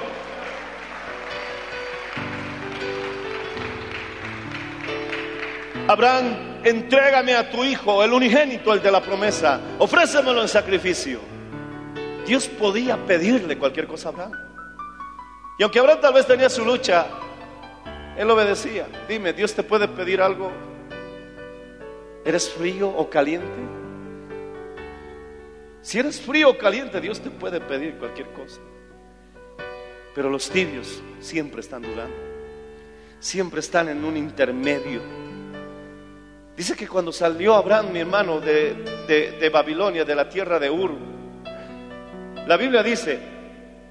Abraham, 5.88 6.47
entrégame 6.69 7.36
a 7.36 7.50
tu 7.50 7.63
hijo, 7.63 8.03
el 8.03 8.13
unigénito, 8.13 8.74
el 8.74 8.81
de 8.81 8.91
la 8.91 9.01
promesa. 9.01 9.59
Ofrécemelo 9.79 10.41
en 10.41 10.47
sacrificio. 10.47 11.19
Dios 12.25 12.47
podía 12.47 12.97
pedirle 12.97 13.57
cualquier 13.57 13.88
cosa 13.88 14.09
a 14.09 14.12
Abraham. 14.12 14.31
Y 15.57 15.63
aunque 15.63 15.79
Abraham 15.79 16.01
tal 16.01 16.13
vez 16.13 16.27
tenía 16.27 16.50
su 16.50 16.65
lucha, 16.65 17.07
él 18.17 18.29
obedecía. 18.29 18.88
Dime, 19.07 19.33
¿Dios 19.33 19.53
te 19.53 19.63
puede 19.63 19.88
pedir 19.88 20.21
algo? 20.21 20.51
¿Eres 22.25 22.50
frío 22.50 22.89
o 22.89 23.09
caliente? 23.09 23.47
Si 25.81 26.00
eres 26.00 26.19
frío 26.19 26.50
o 26.50 26.57
caliente, 26.57 27.00
Dios 27.00 27.21
te 27.21 27.29
puede 27.29 27.62
pedir 27.62 27.95
cualquier 27.95 28.27
cosa. 28.33 28.59
Pero 30.13 30.29
los 30.29 30.50
tibios 30.50 31.01
siempre 31.19 31.62
están 31.62 31.83
dudando. 31.83 32.15
Siempre 33.19 33.62
están 33.62 33.88
en 33.88 34.03
un 34.03 34.17
intermedio. 34.17 35.26
Dice 36.58 36.76
que 36.76 36.88
cuando 36.88 37.12
salió 37.12 37.54
Abraham, 37.54 37.92
mi 37.94 38.00
hermano, 38.00 38.40
de, 38.42 38.74
de- 39.08 39.32
de 39.40 39.50
Babilonia, 39.50 40.04
de 40.04 40.16
la 40.16 40.28
tierra 40.28 40.58
de 40.60 40.70
Ur, 40.72 40.92
la 42.48 42.58
Biblia 42.58 42.82
dice, 42.82 43.20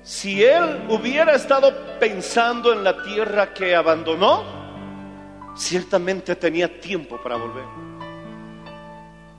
si 0.03 0.43
él 0.43 0.85
hubiera 0.89 1.35
estado 1.35 1.73
pensando 2.01 2.73
en 2.73 2.83
la 2.83 3.01
tierra 3.05 3.55
que 3.55 3.75
abandonó, 3.77 4.43
ciertamente 5.57 6.35
tenía 6.35 6.81
tiempo 6.81 7.19
para 7.23 7.37
volver. 7.37 7.65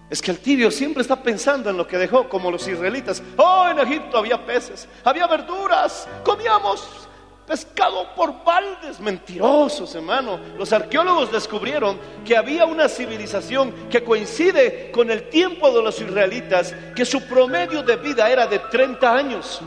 Es 0.10 0.22
que 0.22 0.32
el 0.32 0.40
tibio 0.40 0.72
siempre 0.72 1.02
está 1.02 1.22
pensando 1.22 1.70
en 1.70 1.76
lo 1.76 1.86
que 1.86 1.98
dejó, 1.98 2.30
como 2.30 2.50
los 2.50 2.66
israelitas. 2.66 3.22
Oh, 3.36 3.68
en 3.70 3.80
Egipto 3.80 4.18
había 4.20 4.46
peces, 4.46 4.88
había 5.04 5.28
verduras, 5.28 6.08
comíamos 6.24 7.07
pescado 7.48 8.14
por 8.14 8.44
baldes. 8.44 9.00
Mentirosos, 9.00 9.96
hermano. 9.96 10.40
Los 10.58 10.74
arqueólogos 10.74 11.32
descubrieron 11.32 11.98
que 12.26 12.36
había 12.36 12.66
una 12.66 12.90
civilización 12.90 13.74
que 13.90 14.04
coincide 14.04 14.92
con 14.92 15.10
el 15.10 15.30
tiempo 15.30 15.72
de 15.72 15.82
los 15.82 16.00
israelitas, 16.02 16.76
que 16.96 17.06
su 17.06 17.26
promedio 17.26 17.82
de 17.82 17.96
vida 17.96 18.30
era 18.30 18.46
de 18.46 18.60
30 18.60 19.16
años 19.16 19.62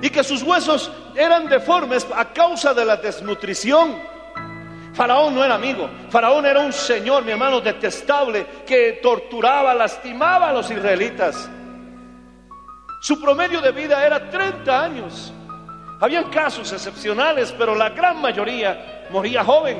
y 0.00 0.10
que 0.10 0.24
sus 0.24 0.42
huesos 0.42 0.90
eran 1.14 1.48
deformes 1.48 2.06
a 2.14 2.32
causa 2.32 2.72
de 2.72 2.84
la 2.84 2.96
desnutrición. 2.96 3.96
Faraón 4.94 5.34
no 5.34 5.44
era 5.44 5.54
amigo, 5.54 5.88
Faraón 6.10 6.46
era 6.46 6.60
un 6.60 6.72
señor, 6.72 7.24
mi 7.24 7.30
hermano, 7.30 7.60
detestable, 7.60 8.46
que 8.66 8.98
torturaba, 9.02 9.74
lastimaba 9.74 10.48
a 10.48 10.52
los 10.52 10.70
israelitas. 10.70 11.48
Su 13.00 13.20
promedio 13.20 13.60
de 13.60 13.70
vida 13.70 14.04
era 14.04 14.28
30 14.28 14.82
años. 14.82 15.32
Habían 16.00 16.30
casos 16.30 16.72
excepcionales, 16.72 17.52
pero 17.58 17.74
la 17.74 17.90
gran 17.90 18.20
mayoría 18.20 19.06
moría 19.10 19.44
joven. 19.44 19.78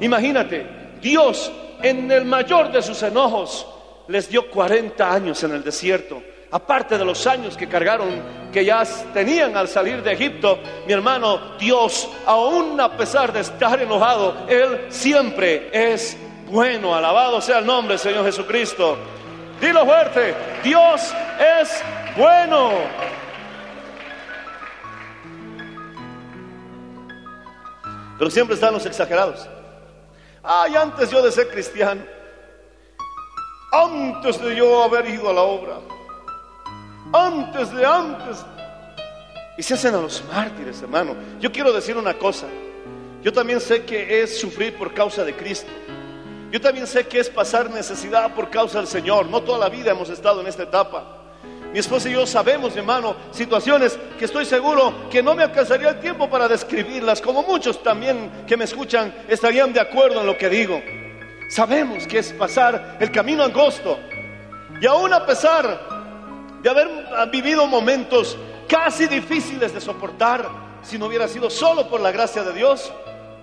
Imagínate, 0.00 0.66
Dios 1.00 1.50
en 1.82 2.10
el 2.10 2.24
mayor 2.24 2.70
de 2.70 2.82
sus 2.82 3.02
enojos 3.02 3.66
les 4.08 4.28
dio 4.28 4.50
40 4.50 5.10
años 5.10 5.42
en 5.42 5.52
el 5.52 5.64
desierto. 5.64 6.22
Aparte 6.50 6.98
de 6.98 7.04
los 7.04 7.26
años 7.26 7.56
que 7.56 7.66
cargaron, 7.66 8.10
que 8.52 8.64
ya 8.64 8.84
tenían 9.12 9.56
al 9.56 9.66
salir 9.66 10.02
de 10.02 10.12
Egipto, 10.12 10.58
mi 10.86 10.92
hermano, 10.92 11.56
Dios, 11.58 12.08
aún 12.26 12.78
a 12.80 12.96
pesar 12.96 13.32
de 13.32 13.40
estar 13.40 13.80
enojado, 13.80 14.46
Él 14.48 14.86
siempre 14.88 15.70
es 15.72 16.16
bueno. 16.50 16.94
Alabado 16.94 17.40
sea 17.40 17.58
el 17.58 17.66
nombre 17.66 17.98
Señor 17.98 18.24
Jesucristo. 18.24 18.96
Dilo 19.60 19.84
fuerte, 19.84 20.34
Dios 20.62 21.12
es 21.60 21.82
bueno. 22.16 22.70
Pero 28.18 28.30
siempre 28.30 28.54
están 28.54 28.72
los 28.72 28.86
exagerados. 28.86 29.48
Ay, 30.42 30.76
antes 30.76 31.10
yo 31.10 31.22
de 31.22 31.32
ser 31.32 31.48
cristiano, 31.48 32.02
antes 33.72 34.40
de 34.40 34.54
yo 34.54 34.82
haber 34.82 35.08
ido 35.08 35.30
a 35.30 35.32
la 35.32 35.42
obra, 35.42 35.78
antes 37.12 37.74
de 37.74 37.84
antes. 37.84 38.44
Y 39.56 39.62
se 39.62 39.74
hacen 39.74 39.94
a 39.94 40.00
los 40.00 40.22
mártires, 40.24 40.82
hermano. 40.82 41.14
Yo 41.40 41.50
quiero 41.50 41.72
decir 41.72 41.96
una 41.96 42.14
cosa. 42.14 42.46
Yo 43.22 43.32
también 43.32 43.60
sé 43.60 43.84
que 43.84 44.22
es 44.22 44.38
sufrir 44.38 44.76
por 44.76 44.92
causa 44.92 45.24
de 45.24 45.34
Cristo. 45.34 45.70
Yo 46.50 46.60
también 46.60 46.86
sé 46.86 47.06
que 47.06 47.18
es 47.20 47.30
pasar 47.30 47.70
necesidad 47.70 48.34
por 48.34 48.50
causa 48.50 48.78
del 48.78 48.86
Señor. 48.86 49.26
No 49.26 49.42
toda 49.42 49.58
la 49.58 49.68
vida 49.68 49.92
hemos 49.92 50.10
estado 50.10 50.40
en 50.40 50.46
esta 50.46 50.64
etapa. 50.64 51.23
Mi 51.74 51.80
esposa 51.80 52.08
y 52.08 52.12
yo 52.12 52.24
sabemos, 52.24 52.76
hermano, 52.76 53.16
situaciones 53.32 53.98
que 54.16 54.26
estoy 54.26 54.44
seguro 54.44 55.08
que 55.10 55.20
no 55.24 55.34
me 55.34 55.42
alcanzaría 55.42 55.88
el 55.88 55.98
tiempo 55.98 56.30
para 56.30 56.46
describirlas, 56.46 57.20
como 57.20 57.42
muchos 57.42 57.82
también 57.82 58.44
que 58.46 58.56
me 58.56 58.62
escuchan 58.62 59.12
estarían 59.26 59.72
de 59.72 59.80
acuerdo 59.80 60.20
en 60.20 60.26
lo 60.28 60.38
que 60.38 60.48
digo. 60.48 60.80
Sabemos 61.50 62.06
que 62.06 62.20
es 62.20 62.32
pasar 62.32 62.98
el 63.00 63.10
camino 63.10 63.42
angosto. 63.42 63.98
Y 64.80 64.86
aún 64.86 65.12
a 65.12 65.26
pesar 65.26 65.80
de 66.62 66.70
haber 66.70 66.88
vivido 67.32 67.66
momentos 67.66 68.38
casi 68.68 69.08
difíciles 69.08 69.74
de 69.74 69.80
soportar, 69.80 70.48
si 70.80 70.96
no 70.96 71.06
hubiera 71.06 71.26
sido 71.26 71.50
solo 71.50 71.88
por 71.88 72.00
la 72.00 72.12
gracia 72.12 72.44
de 72.44 72.52
Dios, 72.52 72.92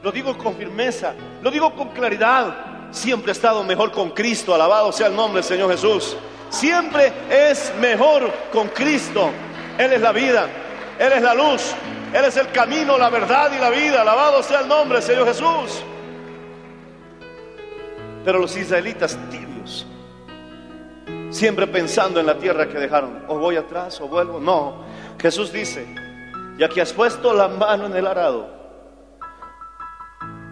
lo 0.01 0.09
digo 0.09 0.37
con 0.37 0.55
firmeza, 0.55 1.15
lo 1.41 1.51
digo 1.51 1.75
con 1.75 1.89
claridad, 1.89 2.91
siempre 2.91 3.33
he 3.33 3.33
estado 3.33 3.61
mejor 3.65 3.91
con 3.91 4.11
Cristo, 4.11 4.55
alabado 4.55 4.89
sea 4.93 5.07
el 5.07 5.17
nombre 5.17 5.41
del 5.41 5.49
Señor 5.49 5.69
Jesús. 5.69 6.15
Siempre 6.51 7.13
es 7.29 7.73
mejor 7.79 8.31
con 8.51 8.67
Cristo. 8.67 9.31
Él 9.77 9.93
es 9.93 10.01
la 10.01 10.11
vida, 10.11 10.47
Él 10.99 11.13
es 11.13 11.21
la 11.21 11.33
luz, 11.33 11.73
Él 12.13 12.25
es 12.25 12.35
el 12.37 12.51
camino, 12.51 12.97
la 12.97 13.09
verdad 13.09 13.51
y 13.55 13.59
la 13.59 13.69
vida. 13.69 14.01
Alabado 14.01 14.43
sea 14.43 14.59
el 14.59 14.67
nombre 14.67 15.01
Señor 15.01 15.25
Jesús. 15.27 15.81
Pero 18.23 18.37
los 18.37 18.55
israelitas 18.55 19.17
tibios, 19.31 19.87
siempre 21.31 21.65
pensando 21.67 22.19
en 22.19 22.25
la 22.25 22.37
tierra 22.37 22.67
que 22.67 22.77
dejaron, 22.77 23.23
o 23.29 23.39
voy 23.39 23.55
atrás 23.55 23.99
o 24.01 24.07
vuelvo. 24.09 24.39
No, 24.39 24.83
Jesús 25.19 25.53
dice, 25.53 25.87
ya 26.57 26.67
que 26.67 26.81
has 26.81 26.91
puesto 26.91 27.33
la 27.33 27.47
mano 27.47 27.85
en 27.85 27.95
el 27.95 28.05
arado 28.05 28.47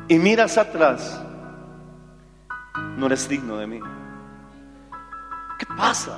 y 0.08 0.18
miras 0.18 0.58
atrás, 0.58 1.22
no 2.96 3.06
eres 3.06 3.28
digno 3.28 3.58
de 3.58 3.68
mí. 3.68 3.80
¿Qué 5.60 5.66
pasa? 5.78 6.18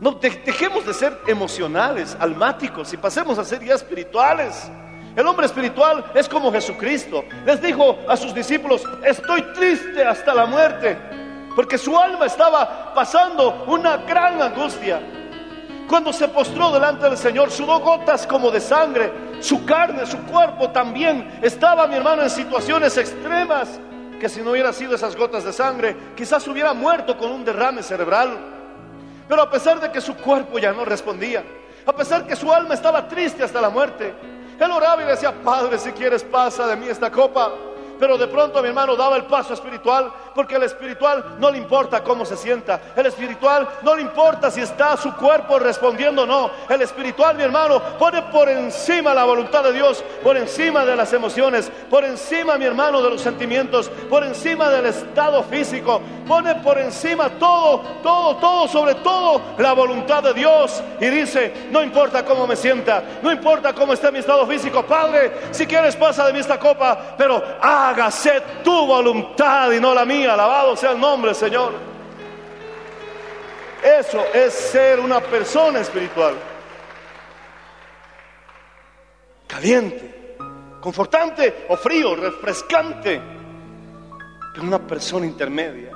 No, 0.00 0.12
de- 0.12 0.42
dejemos 0.44 0.84
de 0.86 0.92
ser 0.92 1.18
emocionales, 1.26 2.16
almáticos 2.20 2.92
y 2.92 2.96
pasemos 2.98 3.38
a 3.38 3.44
ser 3.44 3.64
ya 3.64 3.74
espirituales. 3.74 4.70
El 5.16 5.26
hombre 5.26 5.46
espiritual 5.46 6.04
es 6.14 6.28
como 6.28 6.52
Jesucristo. 6.52 7.24
Les 7.46 7.62
dijo 7.62 7.96
a 8.08 8.16
sus 8.16 8.34
discípulos, 8.34 8.82
estoy 9.04 9.40
triste 9.54 10.04
hasta 10.04 10.34
la 10.34 10.44
muerte, 10.44 10.98
porque 11.56 11.78
su 11.78 11.98
alma 11.98 12.26
estaba 12.26 12.92
pasando 12.94 13.64
una 13.68 13.96
gran 13.98 14.42
angustia. 14.42 15.00
Cuando 15.88 16.12
se 16.12 16.28
postró 16.28 16.72
delante 16.72 17.04
del 17.08 17.16
Señor, 17.16 17.50
sudó 17.50 17.78
gotas 17.78 18.26
como 18.26 18.50
de 18.50 18.60
sangre. 18.60 19.12
Su 19.40 19.64
carne, 19.64 20.04
su 20.06 20.18
cuerpo 20.24 20.70
también 20.70 21.38
estaba, 21.42 21.86
mi 21.86 21.94
hermano, 21.96 22.22
en 22.22 22.30
situaciones 22.30 22.96
extremas. 22.98 23.78
Que 24.24 24.30
si 24.30 24.40
no 24.40 24.52
hubiera 24.52 24.72
sido 24.72 24.94
esas 24.94 25.14
gotas 25.14 25.44
de 25.44 25.52
sangre, 25.52 25.94
quizás 26.16 26.48
hubiera 26.48 26.72
muerto 26.72 27.18
con 27.18 27.30
un 27.30 27.44
derrame 27.44 27.82
cerebral. 27.82 28.38
Pero 29.28 29.42
a 29.42 29.50
pesar 29.50 29.78
de 29.78 29.92
que 29.92 30.00
su 30.00 30.16
cuerpo 30.16 30.58
ya 30.58 30.72
no 30.72 30.82
respondía, 30.82 31.44
a 31.84 31.92
pesar 31.94 32.26
que 32.26 32.34
su 32.34 32.50
alma 32.50 32.72
estaba 32.72 33.06
triste 33.06 33.42
hasta 33.42 33.60
la 33.60 33.68
muerte, 33.68 34.14
él 34.58 34.70
oraba 34.70 35.02
y 35.02 35.06
decía, 35.08 35.30
Padre, 35.44 35.78
si 35.78 35.92
quieres 35.92 36.24
pasa 36.24 36.66
de 36.66 36.74
mí 36.74 36.88
esta 36.88 37.10
copa. 37.10 37.52
Pero 37.98 38.18
de 38.18 38.26
pronto 38.26 38.60
mi 38.62 38.68
hermano 38.68 38.96
daba 38.96 39.16
el 39.16 39.24
paso 39.24 39.54
espiritual, 39.54 40.12
porque 40.34 40.56
el 40.56 40.64
espiritual 40.64 41.36
no 41.38 41.50
le 41.50 41.58
importa 41.58 42.02
cómo 42.02 42.24
se 42.24 42.36
sienta, 42.36 42.80
el 42.96 43.06
espiritual 43.06 43.68
no 43.82 43.94
le 43.94 44.02
importa 44.02 44.50
si 44.50 44.60
está 44.60 44.96
su 44.96 45.14
cuerpo 45.14 45.58
respondiendo 45.58 46.22
o 46.22 46.26
no, 46.26 46.50
el 46.68 46.82
espiritual 46.82 47.36
mi 47.36 47.42
hermano 47.42 47.80
pone 47.98 48.22
por 48.22 48.48
encima 48.48 49.14
la 49.14 49.24
voluntad 49.24 49.62
de 49.64 49.72
Dios, 49.72 50.04
por 50.22 50.36
encima 50.36 50.84
de 50.84 50.96
las 50.96 51.12
emociones, 51.12 51.70
por 51.90 52.04
encima 52.04 52.58
mi 52.58 52.64
hermano 52.64 53.02
de 53.02 53.10
los 53.10 53.20
sentimientos, 53.20 53.88
por 54.08 54.24
encima 54.24 54.68
del 54.70 54.86
estado 54.86 55.42
físico, 55.44 56.00
pone 56.26 56.54
por 56.56 56.78
encima 56.78 57.28
todo, 57.30 57.80
todo, 58.02 58.36
todo, 58.36 58.68
sobre 58.68 58.94
todo 58.96 59.40
la 59.58 59.72
voluntad 59.72 60.22
de 60.22 60.34
Dios. 60.34 60.82
Y 61.00 61.06
dice, 61.06 61.68
no 61.70 61.82
importa 61.82 62.24
cómo 62.24 62.46
me 62.46 62.56
sienta, 62.56 63.02
no 63.22 63.30
importa 63.32 63.72
cómo 63.72 63.92
esté 63.92 64.10
mi 64.10 64.18
estado 64.18 64.46
físico, 64.46 64.82
Padre, 64.84 65.32
si 65.50 65.66
quieres 65.66 65.96
pasa 65.96 66.26
de 66.26 66.32
mí 66.32 66.38
esta 66.38 66.58
copa, 66.58 67.14
pero 67.16 67.42
hágase 67.88 68.42
tu 68.62 68.86
voluntad 68.86 69.70
y 69.72 69.80
no 69.80 69.94
la 69.94 70.04
mía, 70.04 70.34
alabado 70.34 70.76
sea 70.76 70.92
el 70.92 71.00
nombre, 71.00 71.34
Señor. 71.34 71.72
Eso 73.82 74.24
es 74.32 74.54
ser 74.54 74.98
una 74.98 75.20
persona 75.20 75.80
espiritual. 75.80 76.34
Caliente, 79.46 80.36
confortante 80.80 81.66
o 81.68 81.76
frío, 81.76 82.16
refrescante. 82.16 83.20
Pero 84.54 84.66
una 84.66 84.78
persona 84.78 85.26
intermedia 85.26 85.92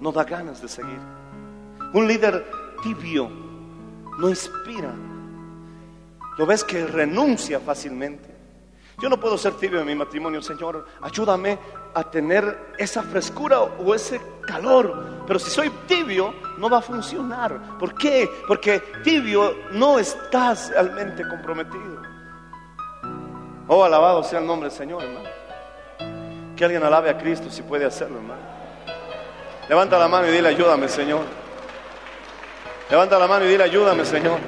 no 0.00 0.10
da 0.10 0.24
ganas 0.24 0.60
de 0.60 0.68
seguir. 0.68 0.98
Un 1.92 2.08
líder 2.08 2.50
tibio 2.82 3.30
no 4.18 4.28
inspira. 4.28 4.92
Lo 6.36 6.46
ves 6.46 6.64
que 6.64 6.84
renuncia 6.86 7.60
fácilmente. 7.60 8.33
Yo 9.00 9.08
no 9.08 9.18
puedo 9.18 9.36
ser 9.36 9.54
tibio 9.54 9.80
en 9.80 9.86
mi 9.86 9.94
matrimonio, 9.94 10.40
Señor. 10.40 10.86
Ayúdame 11.02 11.58
a 11.94 12.04
tener 12.04 12.74
esa 12.78 13.02
frescura 13.02 13.60
o 13.60 13.94
ese 13.94 14.20
calor. 14.46 15.24
Pero 15.26 15.38
si 15.38 15.50
soy 15.50 15.70
tibio, 15.86 16.34
no 16.58 16.70
va 16.70 16.78
a 16.78 16.82
funcionar. 16.82 17.78
¿Por 17.78 17.94
qué? 17.94 18.30
Porque 18.46 18.80
tibio 19.02 19.54
no 19.72 19.98
estás 19.98 20.70
realmente 20.70 21.26
comprometido. 21.28 22.02
Oh, 23.66 23.82
alabado 23.82 24.22
sea 24.22 24.38
el 24.38 24.46
nombre 24.46 24.68
del 24.68 24.78
Señor, 24.78 25.02
hermano. 25.02 25.28
Que 26.56 26.64
alguien 26.64 26.82
alabe 26.82 27.10
a 27.10 27.18
Cristo 27.18 27.50
si 27.50 27.62
puede 27.62 27.84
hacerlo, 27.84 28.18
hermano. 28.18 28.42
Levanta 29.68 29.98
la 29.98 30.08
mano 30.08 30.28
y 30.28 30.30
dile, 30.30 30.48
ayúdame, 30.48 30.88
Señor. 30.88 31.22
Levanta 32.90 33.18
la 33.18 33.26
mano 33.26 33.44
y 33.46 33.48
dile, 33.48 33.64
ayúdame, 33.64 34.04
Señor. 34.04 34.38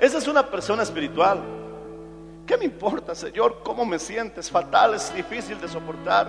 Esa 0.00 0.18
es 0.18 0.28
una 0.28 0.46
persona 0.46 0.82
espiritual. 0.82 1.40
¿Qué 2.46 2.56
me 2.56 2.64
importa, 2.64 3.14
Señor? 3.14 3.60
¿Cómo 3.64 3.84
me 3.84 3.98
sientes? 3.98 4.50
Fatal, 4.50 4.94
es 4.94 5.14
difícil 5.14 5.60
de 5.60 5.68
soportar. 5.68 6.28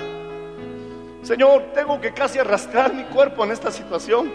Señor, 1.21 1.71
tengo 1.73 2.01
que 2.01 2.11
casi 2.13 2.39
arrastrar 2.39 2.93
mi 2.93 3.03
cuerpo 3.03 3.43
en 3.43 3.51
esta 3.51 3.71
situación. 3.71 4.31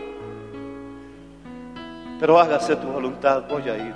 Pero 2.20 2.38
hágase 2.38 2.76
tu 2.76 2.86
voluntad, 2.86 3.44
voy 3.48 3.68
a 3.68 3.76
ir. 3.76 3.94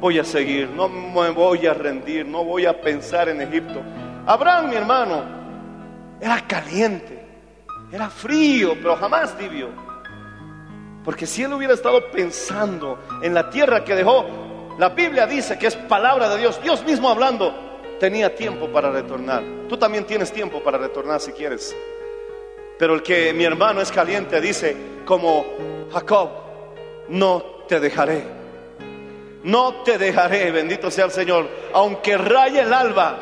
Voy 0.00 0.18
a 0.18 0.24
seguir, 0.24 0.68
no 0.70 0.88
me 0.88 1.30
voy 1.30 1.66
a 1.66 1.74
rendir, 1.74 2.24
no 2.24 2.44
voy 2.44 2.66
a 2.66 2.80
pensar 2.80 3.28
en 3.28 3.42
Egipto. 3.42 3.82
Abraham, 4.24 4.70
mi 4.70 4.76
hermano, 4.76 5.22
era 6.20 6.40
caliente, 6.46 7.26
era 7.92 8.08
frío, 8.08 8.74
pero 8.74 8.96
jamás 8.96 9.36
tibio. 9.36 9.89
Porque 11.10 11.26
si 11.26 11.42
él 11.42 11.52
hubiera 11.52 11.74
estado 11.74 12.08
pensando 12.12 12.96
en 13.20 13.34
la 13.34 13.50
tierra 13.50 13.82
que 13.82 13.96
dejó, 13.96 14.24
la 14.78 14.90
Biblia 14.90 15.26
dice 15.26 15.58
que 15.58 15.66
es 15.66 15.74
palabra 15.74 16.28
de 16.28 16.38
Dios, 16.38 16.62
Dios 16.62 16.84
mismo 16.84 17.10
hablando, 17.10 17.52
tenía 17.98 18.32
tiempo 18.32 18.68
para 18.68 18.92
retornar. 18.92 19.42
Tú 19.68 19.76
también 19.76 20.04
tienes 20.04 20.30
tiempo 20.30 20.62
para 20.62 20.78
retornar 20.78 21.20
si 21.20 21.32
quieres. 21.32 21.74
Pero 22.78 22.94
el 22.94 23.02
que 23.02 23.32
mi 23.32 23.42
hermano 23.42 23.80
es 23.80 23.90
caliente 23.90 24.40
dice, 24.40 24.76
como 25.04 25.46
Jacob, 25.92 26.30
no 27.08 27.42
te 27.66 27.80
dejaré. 27.80 28.22
No 29.42 29.82
te 29.82 29.98
dejaré, 29.98 30.52
bendito 30.52 30.92
sea 30.92 31.06
el 31.06 31.10
Señor, 31.10 31.48
aunque 31.72 32.16
raye 32.18 32.60
el 32.60 32.72
alba, 32.72 33.18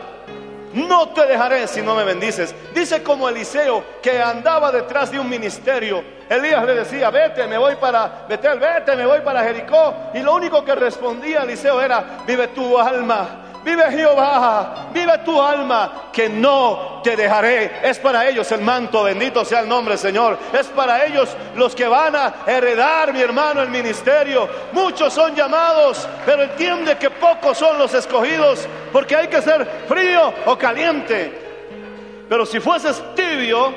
no 0.86 1.08
te 1.08 1.26
dejaré 1.26 1.66
si 1.66 1.82
no 1.82 1.94
me 1.94 2.04
bendices. 2.04 2.54
Dice 2.74 3.02
como 3.02 3.28
Eliseo 3.28 3.84
que 4.02 4.22
andaba 4.22 4.70
detrás 4.70 5.10
de 5.10 5.18
un 5.18 5.28
ministerio. 5.28 6.02
Elías 6.28 6.64
le 6.64 6.74
decía, 6.74 7.10
vete, 7.10 7.46
me 7.46 7.56
voy 7.58 7.76
para 7.76 8.26
Betel, 8.28 8.58
vete, 8.58 8.94
me 8.94 9.06
voy 9.06 9.20
para 9.20 9.42
Jericó. 9.42 9.94
Y 10.14 10.20
lo 10.20 10.34
único 10.34 10.64
que 10.64 10.74
respondía 10.74 11.42
Eliseo 11.42 11.80
era, 11.80 12.18
vive 12.26 12.48
tu 12.48 12.78
alma. 12.78 13.47
Vive 13.68 13.90
Jehová, 13.90 14.88
vive 14.94 15.18
tu 15.26 15.38
alma, 15.38 16.09
que 16.11 16.26
no 16.26 17.02
te 17.04 17.14
dejaré. 17.14 17.81
Es 17.83 17.98
para 17.98 18.26
ellos 18.26 18.50
el 18.50 18.62
manto, 18.62 19.02
bendito 19.02 19.44
sea 19.44 19.61
el 19.61 19.68
nombre, 19.68 19.98
Señor. 19.98 20.38
Es 20.59 20.68
para 20.68 21.04
ellos 21.04 21.37
los 21.54 21.74
que 21.74 21.87
van 21.87 22.16
a 22.16 22.35
heredar, 22.46 23.12
mi 23.12 23.20
hermano, 23.20 23.61
el 23.61 23.68
ministerio. 23.68 24.48
Muchos 24.72 25.12
son 25.12 25.35
llamados, 25.35 26.09
pero 26.24 26.44
entiende 26.44 26.96
que 26.96 27.11
pocos 27.11 27.59
son 27.59 27.78
los 27.78 27.92
escogidos, 27.92 28.66
porque 28.90 29.14
hay 29.14 29.28
que 29.28 29.42
ser 29.42 29.66
frío 29.87 30.33
o 30.46 30.57
caliente. 30.57 32.26
Pero 32.26 32.46
si 32.46 32.61
fueses 32.61 33.02
tibio, 33.14 33.74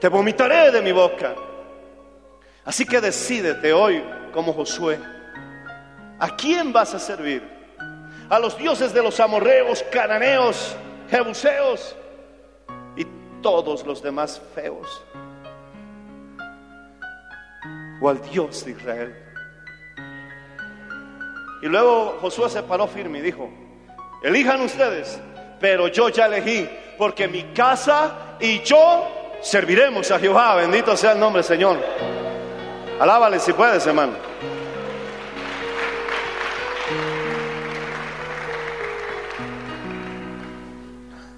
te 0.00 0.06
vomitaré 0.06 0.70
de 0.70 0.80
mi 0.80 0.92
boca. 0.92 1.34
Así 2.64 2.86
que 2.86 3.00
decídete 3.00 3.72
hoy, 3.72 4.00
como 4.32 4.52
Josué, 4.52 5.00
¿a 6.20 6.36
quién 6.36 6.72
vas 6.72 6.94
a 6.94 7.00
servir? 7.00 7.53
A 8.28 8.38
los 8.38 8.56
dioses 8.56 8.92
de 8.92 9.02
los 9.02 9.18
amorreos, 9.20 9.84
cananeos, 9.90 10.76
jebuseos 11.10 11.96
y 12.96 13.06
todos 13.42 13.84
los 13.86 14.02
demás 14.02 14.40
feos. 14.54 15.04
O 18.00 18.08
al 18.08 18.20
Dios 18.30 18.64
de 18.64 18.72
Israel. 18.72 19.14
Y 21.62 21.66
luego 21.66 22.18
Josué 22.20 22.50
se 22.50 22.62
paró 22.62 22.86
firme 22.86 23.20
y 23.20 23.22
dijo, 23.22 23.48
elijan 24.22 24.60
ustedes, 24.60 25.18
pero 25.60 25.88
yo 25.88 26.10
ya 26.10 26.26
elegí, 26.26 26.68
porque 26.98 27.26
mi 27.26 27.42
casa 27.54 28.36
y 28.38 28.60
yo 28.60 29.08
serviremos 29.40 30.10
a 30.10 30.18
Jehová. 30.18 30.56
Bendito 30.56 30.96
sea 30.96 31.12
el 31.12 31.20
nombre 31.20 31.40
del 31.42 31.48
Señor. 31.48 31.78
Alábale 33.00 33.38
si 33.38 33.52
puedes, 33.52 33.86
hermano. 33.86 34.12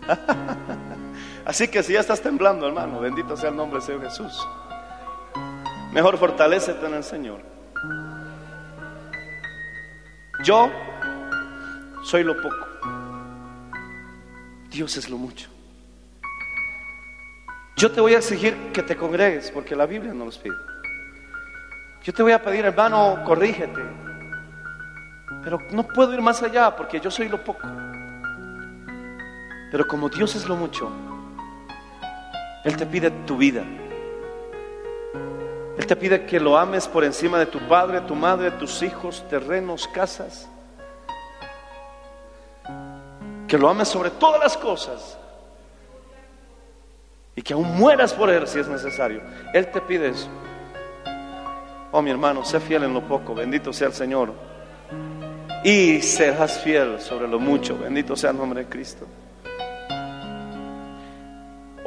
Así 1.45 1.69
que 1.69 1.83
si 1.83 1.93
ya 1.93 2.01
estás 2.01 2.21
temblando, 2.21 2.67
hermano, 2.67 3.01
bendito 3.01 3.37
sea 3.37 3.51
el 3.51 3.57
nombre 3.57 3.81
de 3.81 3.87
Señor 3.87 4.03
Jesús. 4.03 4.47
Mejor 5.93 6.19
fortalecete 6.19 6.87
en 6.87 6.95
el 6.95 7.05
Señor. 7.05 7.41
Yo 10.45 10.71
soy 12.03 12.23
lo 12.25 12.37
poco. 12.37 12.67
Dios 14.71 14.97
es 14.97 15.09
lo 15.09 15.17
mucho. 15.17 15.49
Yo 17.77 17.91
te 17.91 18.01
voy 18.01 18.15
a 18.15 18.19
exigir 18.19 18.73
que 18.73 18.83
te 18.83 18.97
congregues 18.97 19.51
porque 19.51 19.77
la 19.77 19.87
Biblia 19.87 20.13
no 20.13 20.25
los 20.25 20.39
pide. 20.39 20.55
Yo 22.03 22.13
te 22.13 22.23
voy 22.23 22.33
a 22.33 22.43
pedir, 22.43 22.65
hermano, 22.65 23.23
corrígete. 23.25 23.83
Pero 25.43 25.59
no 25.71 25.87
puedo 25.87 26.13
ir 26.15 26.23
más 26.23 26.43
allá 26.43 26.75
porque 26.75 27.01
yo 27.01 27.11
soy 27.11 27.29
lo 27.29 27.43
poco. 27.43 27.67
Pero 29.71 29.87
como 29.87 30.09
Dios 30.09 30.35
es 30.37 30.49
lo 30.49 30.57
mucho, 30.57 30.91
Él 32.65 32.77
te 32.77 32.87
pide 32.87 33.11
tu 33.11 33.37
vida. 33.37 33.65
Él 35.79 35.87
te 35.87 35.97
pide 35.97 36.25
que 36.25 36.41
lo 36.41 36.57
ames 36.57 36.89
por 36.89 37.05
encima 37.05 37.39
de 37.39 37.47
tu 37.47 37.59
padre, 37.61 38.01
tu 38.03 38.15
madre, 38.15 38.51
tus 38.53 38.83
hijos, 38.83 39.25
terrenos, 39.29 39.87
casas. 39.89 40.49
Que 43.47 43.59
lo 43.59 43.69
ames 43.69 43.89
sobre 43.89 44.11
todas 44.11 44.41
las 44.41 44.57
cosas. 44.57 45.19
Y 47.35 47.43
que 47.43 47.53
aún 47.53 47.77
mueras 47.77 48.15
por 48.15 48.31
Él 48.31 48.49
si 48.49 48.59
es 48.59 48.69
necesario. 48.69 49.21
Él 49.53 49.71
te 49.71 49.81
pide 49.83 50.09
eso. 50.09 50.29
Oh 51.93 52.01
mi 52.01 52.11
hermano, 52.11 52.45
sé 52.45 52.59
fiel 52.59 52.85
en 52.85 52.95
lo 52.95 53.03
poco. 53.07 53.35
Bendito 53.35 53.73
sea 53.73 53.89
el 53.89 53.93
Señor. 53.93 54.33
Y 55.63 56.01
serás 56.01 56.59
fiel 56.61 57.01
sobre 57.01 57.29
lo 57.29 57.39
mucho. 57.39 57.79
Bendito 57.79 58.17
sea 58.17 58.31
el 58.31 58.39
nombre 58.39 58.65
de 58.65 58.69
Cristo. 58.69 59.07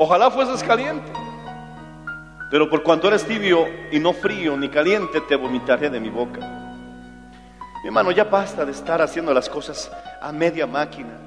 Ojalá 0.02 0.32
fueses 0.32 0.64
caliente. 0.64 1.12
Pero 2.50 2.70
por 2.70 2.84
cuanto 2.84 3.10
eres 3.10 3.26
tibio 3.26 3.68
y 3.92 4.00
no 4.00 4.14
frío 4.14 4.56
ni 4.56 4.70
caliente, 4.70 5.20
te 5.20 5.36
vomitaré 5.36 5.90
de 5.90 6.00
mi 6.00 6.10
boca. 6.10 6.40
Mi 7.84 7.88
hermano, 7.88 8.12
ya 8.12 8.24
basta 8.24 8.64
de 8.64 8.72
estar 8.72 9.02
haciendo 9.02 9.34
las 9.34 9.50
cosas 9.50 9.92
a 10.22 10.32
media 10.32 10.66
máquina. 10.66 11.20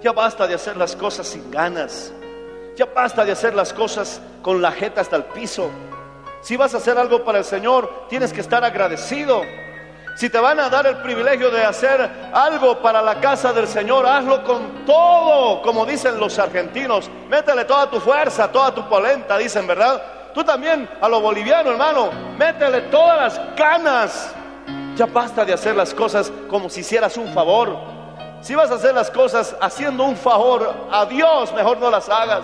Ya 0.00 0.12
basta 0.12 0.46
de 0.46 0.54
hacer 0.54 0.76
las 0.76 0.94
cosas 0.94 1.26
sin 1.26 1.50
ganas. 1.50 2.14
Ya 2.76 2.86
basta 2.86 3.24
de 3.24 3.32
hacer 3.32 3.56
las 3.56 3.72
cosas 3.72 4.22
con 4.40 4.62
la 4.62 4.70
jeta 4.70 5.00
hasta 5.00 5.16
el 5.16 5.24
piso. 5.24 5.68
Si 6.42 6.56
vas 6.56 6.72
a 6.74 6.76
hacer 6.76 6.96
algo 6.96 7.24
para 7.24 7.38
el 7.38 7.44
Señor, 7.44 8.06
tienes 8.08 8.32
que 8.32 8.40
estar 8.40 8.62
agradecido. 8.62 9.42
Si 10.14 10.28
te 10.28 10.38
van 10.38 10.60
a 10.60 10.68
dar 10.68 10.86
el 10.86 10.96
privilegio 10.98 11.50
de 11.50 11.64
hacer 11.64 12.10
algo 12.32 12.78
para 12.80 13.00
la 13.00 13.20
casa 13.20 13.52
del 13.52 13.66
Señor, 13.66 14.06
hazlo 14.06 14.44
con 14.44 14.84
todo, 14.84 15.62
como 15.62 15.86
dicen 15.86 16.18
los 16.18 16.38
argentinos. 16.38 17.10
Métele 17.28 17.64
toda 17.64 17.88
tu 17.88 18.00
fuerza, 18.00 18.48
toda 18.48 18.74
tu 18.74 18.86
polenta, 18.88 19.38
dicen, 19.38 19.66
¿verdad? 19.66 20.02
Tú 20.34 20.44
también 20.44 20.88
a 21.00 21.08
lo 21.08 21.20
boliviano, 21.20 21.70
hermano, 21.70 22.10
métele 22.38 22.82
todas 22.82 23.16
las 23.38 23.56
ganas. 23.56 24.34
Ya 24.96 25.06
basta 25.06 25.44
de 25.44 25.54
hacer 25.54 25.74
las 25.74 25.94
cosas 25.94 26.30
como 26.48 26.68
si 26.68 26.80
hicieras 26.80 27.16
un 27.16 27.32
favor. 27.32 27.76
Si 28.42 28.54
vas 28.54 28.70
a 28.70 28.74
hacer 28.74 28.94
las 28.94 29.10
cosas 29.10 29.56
haciendo 29.60 30.04
un 30.04 30.16
favor 30.16 30.74
a 30.90 31.06
Dios, 31.06 31.52
mejor 31.52 31.78
no 31.78 31.90
las 31.90 32.08
hagas. 32.08 32.42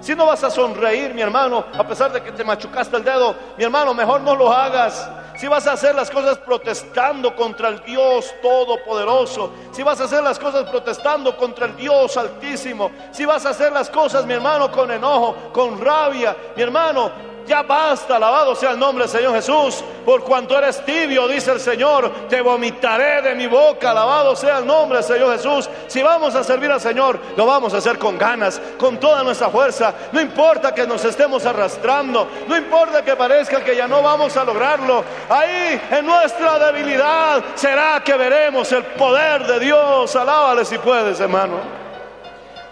Si 0.00 0.14
no 0.14 0.26
vas 0.26 0.44
a 0.44 0.50
sonreír, 0.50 1.14
mi 1.14 1.22
hermano, 1.22 1.64
a 1.72 1.86
pesar 1.86 2.12
de 2.12 2.22
que 2.22 2.32
te 2.32 2.44
machucaste 2.44 2.96
el 2.96 3.04
dedo, 3.04 3.34
mi 3.56 3.64
hermano, 3.64 3.94
mejor 3.94 4.20
no 4.20 4.34
lo 4.34 4.52
hagas. 4.52 5.08
Si 5.36 5.48
vas 5.48 5.66
a 5.66 5.72
hacer 5.72 5.94
las 5.94 6.10
cosas 6.10 6.38
protestando 6.38 7.34
contra 7.34 7.68
el 7.68 7.82
Dios 7.84 8.32
Todopoderoso, 8.40 9.52
si 9.72 9.82
vas 9.82 10.00
a 10.00 10.04
hacer 10.04 10.22
las 10.22 10.38
cosas 10.38 10.68
protestando 10.70 11.36
contra 11.36 11.66
el 11.66 11.76
Dios 11.76 12.16
Altísimo, 12.16 12.90
si 13.10 13.24
vas 13.24 13.44
a 13.44 13.50
hacer 13.50 13.72
las 13.72 13.90
cosas, 13.90 14.24
mi 14.26 14.34
hermano, 14.34 14.70
con 14.70 14.90
enojo, 14.92 15.34
con 15.52 15.80
rabia, 15.80 16.36
mi 16.56 16.62
hermano, 16.62 17.33
ya 17.46 17.62
basta, 17.62 18.16
alabado 18.16 18.54
sea 18.54 18.72
el 18.72 18.78
nombre 18.78 19.04
del 19.04 19.10
Señor 19.10 19.34
Jesús, 19.34 19.84
por 20.04 20.22
cuanto 20.24 20.58
eres 20.58 20.84
tibio, 20.84 21.26
dice 21.28 21.52
el 21.52 21.60
Señor, 21.60 22.10
te 22.28 22.40
vomitaré 22.40 23.22
de 23.22 23.34
mi 23.34 23.46
boca, 23.46 23.90
alabado 23.90 24.36
sea 24.36 24.58
el 24.58 24.66
nombre 24.66 24.98
del 24.98 25.06
Señor 25.06 25.36
Jesús. 25.36 25.68
Si 25.86 26.02
vamos 26.02 26.34
a 26.34 26.44
servir 26.44 26.70
al 26.70 26.80
Señor, 26.80 27.18
lo 27.36 27.46
vamos 27.46 27.74
a 27.74 27.78
hacer 27.78 27.98
con 27.98 28.18
ganas, 28.18 28.60
con 28.78 28.98
toda 28.98 29.22
nuestra 29.22 29.48
fuerza. 29.48 29.94
No 30.12 30.20
importa 30.20 30.74
que 30.74 30.86
nos 30.86 31.04
estemos 31.04 31.44
arrastrando, 31.46 32.28
no 32.46 32.56
importa 32.56 33.04
que 33.04 33.16
parezca 33.16 33.62
que 33.62 33.76
ya 33.76 33.88
no 33.88 34.02
vamos 34.02 34.36
a 34.36 34.44
lograrlo. 34.44 35.04
Ahí 35.28 35.80
en 35.90 36.06
nuestra 36.06 36.58
debilidad 36.58 37.42
será 37.54 38.02
que 38.04 38.14
veremos 38.14 38.70
el 38.72 38.84
poder 38.84 39.46
de 39.46 39.60
Dios. 39.60 40.14
Alábale 40.16 40.64
si 40.64 40.78
puedes, 40.78 41.20
hermano. 41.20 41.58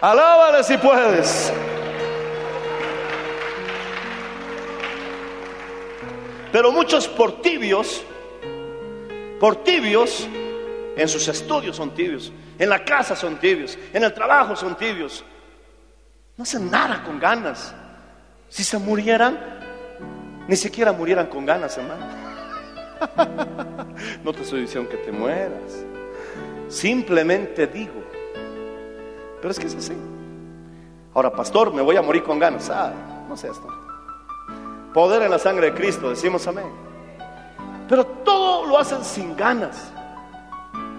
Alábale 0.01 0.63
si 0.63 0.77
puedes. 0.77 1.53
Pero 6.53 6.71
muchos 6.71 7.07
por 7.07 7.41
tibios, 7.41 8.03
por 9.39 9.63
tibios, 9.63 10.29
en 10.95 11.09
sus 11.09 11.27
estudios 11.27 11.75
son 11.75 11.95
tibios, 11.95 12.31
en 12.59 12.69
la 12.69 12.85
casa 12.85 13.15
son 13.15 13.39
tibios, 13.39 13.75
en 13.91 14.03
el 14.03 14.13
trabajo 14.13 14.55
son 14.55 14.77
tibios. 14.77 15.25
No 16.37 16.43
hacen 16.43 16.69
nada 16.69 17.01
con 17.03 17.19
ganas. 17.19 17.73
Si 18.49 18.63
se 18.63 18.77
murieran, 18.77 19.35
ni 20.47 20.55
siquiera 20.55 20.91
murieran 20.93 21.25
con 21.25 21.43
ganas, 21.43 21.75
hermano. 21.75 22.05
No 24.23 24.31
te 24.31 24.43
estoy 24.43 24.61
diciendo 24.61 24.89
que 24.89 24.97
te 24.97 25.11
mueras. 25.11 25.83
Simplemente 26.69 27.65
digo. 27.65 28.03
Pero 29.41 29.49
es 29.49 29.59
que 29.59 29.65
es 29.65 29.75
así. 29.75 29.93
Ahora, 31.15 31.31
pastor, 31.31 31.73
me 31.73 31.81
voy 31.81 31.97
a 31.97 32.03
morir 32.03 32.23
con 32.23 32.37
ganas. 32.37 32.69
Ah, 32.69 32.93
no 33.27 33.35
sé 33.35 33.47
esto. 33.47 33.82
Poder 34.93 35.23
en 35.23 35.31
la 35.31 35.39
sangre 35.39 35.71
de 35.71 35.73
Cristo, 35.73 36.09
decimos 36.09 36.45
amén. 36.47 36.71
Pero 37.89 38.05
todo 38.05 38.65
lo 38.67 38.77
hacen 38.77 39.03
sin 39.03 39.35
ganas. 39.35 39.91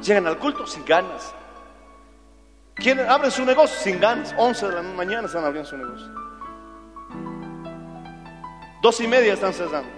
Llegan 0.02 0.26
al 0.26 0.38
culto 0.38 0.66
sin 0.66 0.84
ganas. 0.84 1.32
Quieren, 2.74 3.08
abren 3.08 3.30
su 3.30 3.44
negocio 3.44 3.78
sin 3.80 4.00
ganas. 4.00 4.34
11 4.36 4.66
de 4.66 4.72
la 4.74 4.82
mañana 4.82 5.26
están 5.26 5.44
abriendo 5.44 5.70
su 5.70 5.76
negocio. 5.76 6.08
Dos 8.82 9.00
y 9.00 9.06
media 9.06 9.34
están 9.34 9.54
cerrando. 9.54 9.90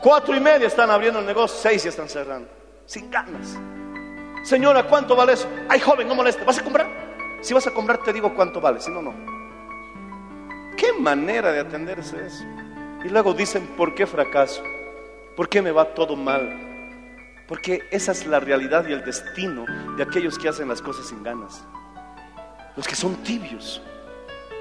Cuatro 0.00 0.34
y 0.34 0.40
media 0.40 0.66
están 0.66 0.90
abriendo 0.90 1.20
el 1.20 1.26
negocio. 1.26 1.56
Seis 1.60 1.84
ya 1.84 1.90
están 1.90 2.08
cerrando. 2.08 2.48
Sin 2.86 3.10
ganas. 3.10 3.58
Señora, 4.42 4.82
¿cuánto 4.84 5.14
vale 5.14 5.34
eso? 5.34 5.48
Ay, 5.68 5.80
joven, 5.80 6.08
no 6.08 6.14
moleste. 6.14 6.44
¿Vas 6.44 6.58
a 6.58 6.64
comprar? 6.64 6.86
Si 7.42 7.54
vas 7.54 7.66
a 7.66 7.70
comprar, 7.70 7.98
te 7.98 8.12
digo 8.12 8.34
cuánto 8.34 8.60
vale. 8.60 8.80
Si 8.80 8.90
no, 8.90 9.00
no. 9.00 9.33
¿Qué 10.76 10.92
manera 10.92 11.52
de 11.52 11.60
atenderse 11.60 12.26
eso? 12.26 12.44
Y 13.04 13.08
luego 13.08 13.34
dicen, 13.34 13.66
¿por 13.76 13.94
qué 13.94 14.06
fracaso? 14.06 14.62
¿Por 15.36 15.48
qué 15.48 15.60
me 15.62 15.70
va 15.70 15.94
todo 15.94 16.16
mal? 16.16 16.64
Porque 17.46 17.82
esa 17.90 18.12
es 18.12 18.26
la 18.26 18.40
realidad 18.40 18.86
y 18.88 18.92
el 18.92 19.04
destino 19.04 19.66
de 19.96 20.02
aquellos 20.02 20.38
que 20.38 20.48
hacen 20.48 20.68
las 20.68 20.80
cosas 20.80 21.06
sin 21.06 21.22
ganas. 21.22 21.64
Los 22.76 22.88
que 22.88 22.94
son 22.94 23.16
tibios. 23.16 23.82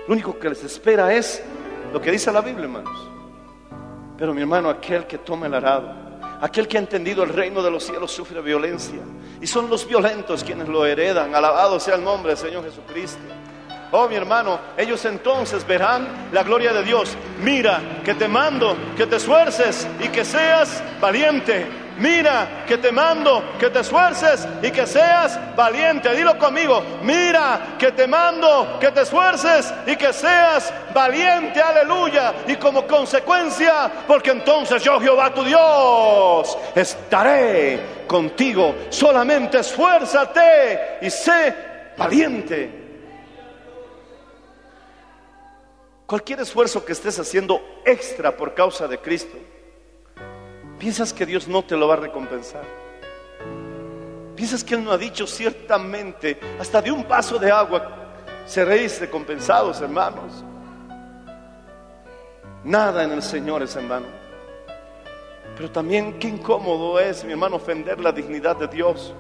Lo 0.07 0.13
único 0.13 0.37
que 0.37 0.49
les 0.49 0.63
espera 0.63 1.13
es 1.13 1.41
lo 1.93 2.01
que 2.01 2.11
dice 2.11 2.31
la 2.31 2.41
Biblia, 2.41 2.65
hermanos. 2.65 3.09
Pero 4.17 4.33
mi 4.33 4.41
hermano, 4.41 4.69
aquel 4.69 5.07
que 5.07 5.17
toma 5.17 5.47
el 5.47 5.53
arado, 5.53 5.91
aquel 6.41 6.67
que 6.67 6.77
ha 6.77 6.81
entendido 6.81 7.23
el 7.23 7.29
reino 7.29 7.63
de 7.63 7.71
los 7.71 7.83
cielos 7.83 8.11
sufre 8.11 8.41
violencia. 8.41 8.99
Y 9.39 9.47
son 9.47 9.69
los 9.69 9.87
violentos 9.87 10.43
quienes 10.43 10.67
lo 10.67 10.85
heredan. 10.85 11.33
Alabado 11.33 11.79
sea 11.79 11.95
el 11.95 12.03
nombre 12.03 12.29
del 12.29 12.37
Señor 12.37 12.63
Jesucristo. 12.65 13.21
Oh, 13.95 14.09
mi 14.09 14.15
hermano, 14.15 14.59
ellos 14.75 15.05
entonces 15.05 15.67
verán 15.67 16.07
la 16.31 16.41
gloria 16.41 16.73
de 16.73 16.81
Dios. 16.81 17.15
Mira 17.43 17.79
que 18.03 18.15
te 18.15 18.27
mando, 18.27 18.75
que 18.97 19.05
te 19.05 19.17
esfuerces 19.17 19.87
y 20.03 20.07
que 20.07 20.25
seas 20.25 20.83
valiente. 20.99 21.67
Mira 21.99 22.63
que 22.67 22.79
te 22.79 22.91
mando, 22.91 23.43
que 23.59 23.69
te 23.69 23.81
esfuerces 23.81 24.47
y 24.63 24.71
que 24.71 24.87
seas 24.87 25.39
valiente. 25.55 26.11
Dilo 26.15 26.39
conmigo. 26.39 26.81
Mira 27.03 27.75
que 27.77 27.91
te 27.91 28.07
mando, 28.07 28.79
que 28.79 28.89
te 28.89 29.01
esfuerces 29.01 29.71
y 29.85 29.95
que 29.95 30.11
seas 30.11 30.73
valiente. 30.91 31.61
Aleluya. 31.61 32.33
Y 32.47 32.55
como 32.55 32.87
consecuencia, 32.87 33.91
porque 34.07 34.31
entonces 34.31 34.81
yo, 34.81 34.99
Jehová 34.99 35.31
tu 35.31 35.43
Dios, 35.43 36.57
estaré 36.73 38.05
contigo. 38.07 38.73
Solamente 38.89 39.59
esfuérzate 39.59 40.97
y 40.99 41.11
sé 41.11 41.55
valiente. 41.95 42.82
Cualquier 46.05 46.41
esfuerzo 46.41 46.83
que 46.83 46.91
estés 46.91 47.17
haciendo 47.17 47.61
extra 47.85 48.35
por 48.35 48.53
causa 48.53 48.87
de 48.87 48.99
Cristo, 48.99 49.37
piensas 50.77 51.13
que 51.13 51.25
Dios 51.25 51.47
no 51.47 51.63
te 51.63 51.77
lo 51.77 51.87
va 51.87 51.93
a 51.93 51.97
recompensar. 51.97 52.63
Piensas 54.35 54.63
que 54.63 54.75
Él 54.75 54.83
no 54.83 54.91
ha 54.91 54.97
dicho 54.97 55.25
ciertamente, 55.25 56.39
hasta 56.59 56.81
de 56.81 56.91
un 56.91 57.07
vaso 57.07 57.39
de 57.39 57.51
agua 57.51 58.03
seréis 58.45 58.99
recompensados, 58.99 59.79
hermanos. 59.79 60.43
Nada 62.63 63.03
en 63.03 63.11
el 63.11 63.21
Señor 63.21 63.63
es 63.63 63.75
en 63.75 63.87
vano. 63.87 64.07
Pero 65.55 65.71
también 65.71 66.19
qué 66.19 66.27
incómodo 66.27 66.99
es, 66.99 67.23
mi 67.23 67.31
hermano, 67.31 67.57
ofender 67.57 67.99
la 67.99 68.11
dignidad 68.11 68.57
de 68.57 68.67
Dios. 68.67 69.13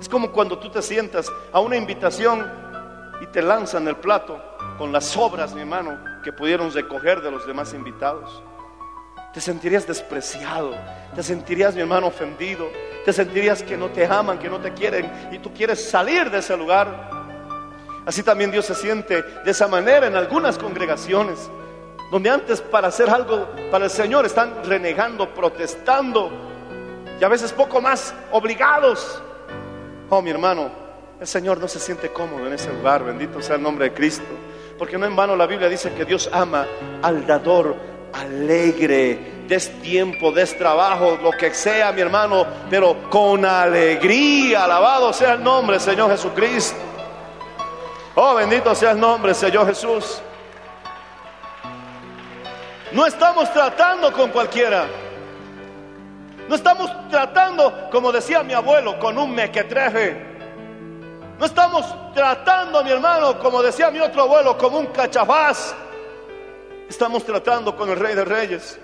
Es 0.00 0.08
como 0.08 0.30
cuando 0.30 0.58
tú 0.58 0.70
te 0.70 0.82
sientas 0.82 1.30
a 1.52 1.60
una 1.60 1.76
invitación 1.76 2.63
y 3.24 3.26
te 3.28 3.40
lanzan 3.40 3.88
el 3.88 3.96
plato 3.96 4.38
con 4.76 4.92
las 4.92 5.06
sobras, 5.06 5.54
mi 5.54 5.62
hermano, 5.62 5.98
que 6.22 6.30
pudieron 6.30 6.70
recoger 6.70 7.22
de 7.22 7.30
los 7.30 7.46
demás 7.46 7.72
invitados. 7.72 8.42
Te 9.32 9.40
sentirías 9.40 9.86
despreciado, 9.86 10.74
te 11.14 11.22
sentirías, 11.22 11.74
mi 11.74 11.80
hermano, 11.80 12.08
ofendido, 12.08 12.68
te 13.02 13.14
sentirías 13.14 13.62
que 13.62 13.78
no 13.78 13.88
te 13.88 14.06
aman, 14.06 14.38
que 14.38 14.50
no 14.50 14.58
te 14.60 14.74
quieren 14.74 15.10
y 15.32 15.38
tú 15.38 15.54
quieres 15.54 15.88
salir 15.88 16.30
de 16.30 16.38
ese 16.38 16.54
lugar. 16.54 17.10
Así 18.04 18.22
también 18.22 18.50
Dios 18.50 18.66
se 18.66 18.74
siente 18.74 19.22
de 19.22 19.50
esa 19.50 19.68
manera 19.68 20.06
en 20.06 20.16
algunas 20.16 20.58
congregaciones, 20.58 21.50
donde 22.10 22.28
antes 22.28 22.60
para 22.60 22.88
hacer 22.88 23.08
algo 23.08 23.48
para 23.70 23.86
el 23.86 23.90
Señor 23.90 24.26
están 24.26 24.62
renegando, 24.64 25.32
protestando 25.32 26.30
y 27.18 27.24
a 27.24 27.28
veces 27.28 27.54
poco 27.54 27.80
más 27.80 28.14
obligados. 28.32 29.22
Oh, 30.10 30.20
mi 30.20 30.28
hermano, 30.28 30.83
el 31.24 31.28
Señor 31.28 31.58
no 31.58 31.68
se 31.68 31.80
siente 31.80 32.10
cómodo 32.10 32.46
en 32.46 32.52
ese 32.52 32.70
lugar, 32.70 33.02
bendito 33.02 33.40
sea 33.40 33.56
el 33.56 33.62
nombre 33.62 33.86
de 33.86 33.94
Cristo. 33.94 34.26
Porque 34.78 34.98
no 34.98 35.06
en 35.06 35.16
vano 35.16 35.34
la 35.34 35.46
Biblia 35.46 35.70
dice 35.70 35.90
que 35.94 36.04
Dios 36.04 36.28
ama 36.30 36.66
al 37.00 37.26
dador 37.26 37.74
alegre. 38.12 39.32
Des 39.48 39.70
tiempo, 39.80 40.32
des 40.32 40.54
trabajo, 40.58 41.18
lo 41.22 41.30
que 41.30 41.54
sea, 41.54 41.92
mi 41.92 42.02
hermano, 42.02 42.46
pero 42.68 43.08
con 43.08 43.42
alegría. 43.42 44.64
Alabado 44.64 45.14
sea 45.14 45.32
el 45.32 45.42
nombre, 45.42 45.80
Señor 45.80 46.10
Jesucristo. 46.10 46.76
Oh, 48.16 48.34
bendito 48.34 48.74
sea 48.74 48.90
el 48.90 49.00
nombre, 49.00 49.32
Señor 49.32 49.66
Jesús. 49.66 50.20
No 52.92 53.06
estamos 53.06 53.50
tratando 53.50 54.12
con 54.12 54.30
cualquiera. 54.30 54.84
No 56.50 56.54
estamos 56.54 56.90
tratando, 57.08 57.88
como 57.90 58.12
decía 58.12 58.42
mi 58.42 58.52
abuelo, 58.52 58.98
con 58.98 59.16
un 59.16 59.34
mequetrefe. 59.34 60.33
No 61.38 61.46
estamos 61.46 61.84
tratando, 62.14 62.82
mi 62.84 62.90
hermano, 62.90 63.38
como 63.38 63.62
decía 63.62 63.90
mi 63.90 64.00
otro 64.00 64.22
abuelo, 64.22 64.56
como 64.56 64.78
un 64.78 64.86
cachafaz. 64.86 65.74
Estamos 66.88 67.24
tratando 67.24 67.74
con 67.74 67.90
el 67.90 67.98
Rey 67.98 68.14
de 68.14 68.24
Reyes, 68.24 68.78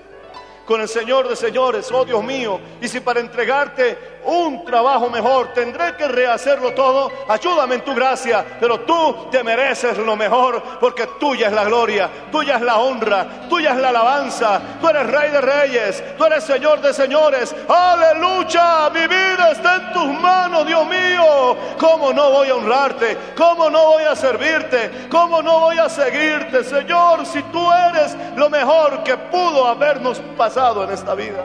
con 0.70 0.80
el 0.80 0.88
Señor 0.88 1.28
de 1.28 1.34
señores, 1.34 1.90
oh 1.90 2.04
Dios 2.04 2.22
mío. 2.22 2.60
Y 2.80 2.86
si 2.86 3.00
para 3.00 3.18
entregarte 3.18 4.20
un 4.22 4.64
trabajo 4.64 5.10
mejor 5.10 5.52
tendré 5.52 5.96
que 5.96 6.06
rehacerlo 6.06 6.74
todo, 6.74 7.10
ayúdame 7.26 7.74
en 7.74 7.80
tu 7.80 7.92
gracia. 7.92 8.46
Pero 8.60 8.78
tú 8.82 9.26
te 9.32 9.42
mereces 9.42 9.98
lo 9.98 10.14
mejor 10.14 10.62
porque 10.78 11.08
tuya 11.18 11.48
es 11.48 11.52
la 11.52 11.64
gloria, 11.64 12.08
tuya 12.30 12.54
es 12.54 12.62
la 12.62 12.78
honra, 12.78 13.48
tuya 13.48 13.72
es 13.72 13.78
la 13.78 13.88
alabanza. 13.88 14.60
Tú 14.80 14.88
eres 14.88 15.08
Rey 15.08 15.32
de 15.32 15.40
Reyes, 15.40 16.04
tú 16.16 16.24
eres 16.24 16.44
Señor 16.44 16.80
de 16.80 16.94
señores. 16.94 17.52
Aleluya, 17.68 18.90
mi 18.90 19.08
vida 19.08 19.50
está 19.50 19.74
en 19.74 19.92
tus 19.92 20.20
manos, 20.20 20.68
Dios 20.68 20.86
mío. 20.86 21.56
¿Cómo 21.80 22.12
no 22.12 22.30
voy 22.30 22.48
a 22.48 22.54
honrarte? 22.54 23.18
¿Cómo 23.36 23.70
no 23.70 23.86
voy 23.86 24.04
a 24.04 24.14
servirte? 24.14 25.08
¿Cómo 25.10 25.42
no 25.42 25.58
voy 25.58 25.78
a 25.78 25.88
seguirte, 25.88 26.62
Señor? 26.62 27.26
Si 27.26 27.42
tú 27.44 27.72
eres 27.72 28.16
lo 28.36 28.48
mejor 28.48 29.02
que 29.02 29.16
pudo 29.16 29.66
habernos 29.66 30.20
pasado 30.36 30.59
en 30.60 30.90
esta 30.90 31.14
vida. 31.14 31.42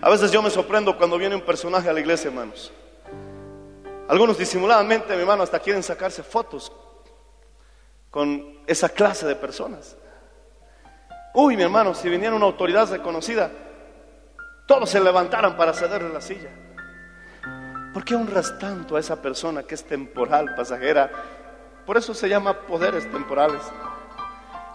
A 0.00 0.08
veces 0.08 0.32
yo 0.32 0.40
me 0.40 0.48
sorprendo 0.48 0.96
cuando 0.96 1.18
viene 1.18 1.34
un 1.34 1.42
personaje 1.42 1.86
a 1.86 1.92
la 1.92 2.00
iglesia, 2.00 2.28
hermanos. 2.28 2.72
Algunos 4.08 4.38
disimuladamente, 4.38 5.14
mi 5.14 5.20
hermano, 5.20 5.42
hasta 5.42 5.58
quieren 5.58 5.82
sacarse 5.82 6.22
fotos 6.22 6.72
con 8.10 8.58
esa 8.66 8.88
clase 8.88 9.26
de 9.26 9.36
personas. 9.36 9.98
Uy, 11.34 11.58
mi 11.58 11.62
hermano, 11.62 11.94
si 11.94 12.08
viniera 12.08 12.34
una 12.34 12.46
autoridad 12.46 12.90
reconocida, 12.90 13.50
todos 14.66 14.88
se 14.88 14.98
levantaran 14.98 15.58
para 15.58 15.74
cederle 15.74 16.08
la 16.08 16.22
silla. 16.22 16.48
¿Por 17.92 18.02
qué 18.02 18.14
honras 18.14 18.58
tanto 18.58 18.96
a 18.96 19.00
esa 19.00 19.20
persona 19.20 19.62
que 19.62 19.74
es 19.74 19.84
temporal, 19.84 20.54
pasajera? 20.54 21.10
Por 21.84 21.98
eso 21.98 22.14
se 22.14 22.30
llama 22.30 22.62
poderes 22.62 23.10
temporales 23.10 23.60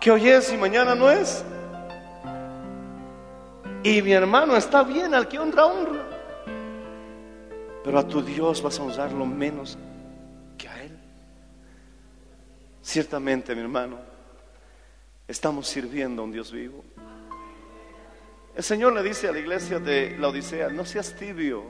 que 0.03 0.11
hoy 0.11 0.27
es 0.27 0.51
y 0.51 0.57
mañana 0.57 0.95
no 0.95 1.09
es. 1.09 1.45
Y 3.83 4.01
mi 4.01 4.11
hermano 4.11 4.57
está 4.57 4.83
bien, 4.83 5.13
al 5.13 5.29
que 5.29 5.39
honra, 5.39 5.65
honra. 5.65 6.03
Pero 7.85 7.99
a 7.99 8.05
tu 8.05 8.21
Dios 8.21 8.61
vas 8.61 8.77
a 8.79 8.83
usarlo 8.83 9.25
menos 9.25 9.77
que 10.57 10.67
a 10.67 10.83
Él. 10.83 10.97
Ciertamente, 12.81 13.55
mi 13.55 13.61
hermano, 13.61 13.97
estamos 15.25 15.69
sirviendo 15.69 16.21
a 16.21 16.25
un 16.25 16.33
Dios 16.33 16.51
vivo. 16.51 16.83
El 18.57 18.63
Señor 18.63 18.91
le 18.91 19.03
dice 19.03 19.29
a 19.29 19.31
la 19.31 19.39
iglesia 19.39 19.79
de 19.79 20.17
la 20.19 20.27
Odisea, 20.27 20.67
no 20.67 20.83
seas 20.83 21.15
tibio, 21.15 21.65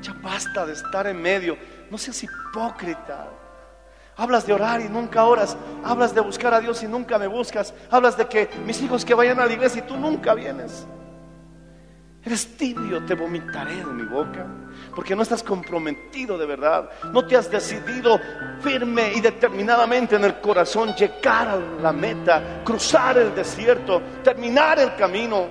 ya 0.00 0.14
basta 0.22 0.64
de 0.64 0.72
estar 0.72 1.06
en 1.06 1.20
medio, 1.20 1.58
no 1.90 1.98
seas 1.98 2.22
hipócrita. 2.22 3.28
Hablas 4.20 4.46
de 4.46 4.52
orar 4.52 4.82
y 4.82 4.88
nunca 4.90 5.24
oras. 5.24 5.56
Hablas 5.82 6.14
de 6.14 6.20
buscar 6.20 6.52
a 6.52 6.60
Dios 6.60 6.82
y 6.82 6.86
nunca 6.86 7.18
me 7.18 7.26
buscas. 7.26 7.72
Hablas 7.90 8.18
de 8.18 8.26
que 8.26 8.50
mis 8.66 8.82
hijos 8.82 9.02
que 9.02 9.14
vayan 9.14 9.40
a 9.40 9.46
la 9.46 9.52
iglesia 9.54 9.82
y 9.82 9.88
tú 9.88 9.96
nunca 9.96 10.34
vienes. 10.34 10.86
Eres 12.22 12.54
tibio, 12.58 13.02
te 13.06 13.14
vomitaré 13.14 13.76
de 13.76 13.86
mi 13.86 14.02
boca. 14.02 14.44
Porque 14.94 15.16
no 15.16 15.22
estás 15.22 15.42
comprometido 15.42 16.36
de 16.36 16.44
verdad. 16.44 16.90
No 17.14 17.24
te 17.24 17.34
has 17.34 17.50
decidido 17.50 18.20
firme 18.60 19.10
y 19.14 19.22
determinadamente 19.22 20.16
en 20.16 20.24
el 20.24 20.38
corazón 20.38 20.94
llegar 20.94 21.48
a 21.48 21.56
la 21.80 21.90
meta, 21.90 22.60
cruzar 22.62 23.16
el 23.16 23.34
desierto, 23.34 24.02
terminar 24.22 24.80
el 24.80 24.96
camino. 24.96 25.46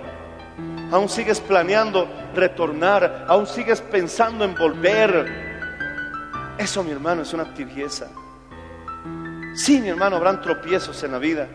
Aún 0.92 1.10
sigues 1.10 1.40
planeando 1.40 2.08
retornar. 2.36 3.26
Aún 3.28 3.48
sigues 3.48 3.82
pensando 3.82 4.46
en 4.46 4.54
volver. 4.54 6.54
Eso, 6.56 6.84
mi 6.84 6.92
hermano, 6.92 7.24
es 7.24 7.34
una 7.34 7.52
tibieza. 7.52 8.06
Sí, 9.56 9.80
mi 9.82 9.90
hermano, 9.90 10.16
habrán 10.16 10.42
tropiezos 10.42 11.04
en 11.04 11.12
la 11.12 11.18
vida. 11.18 11.48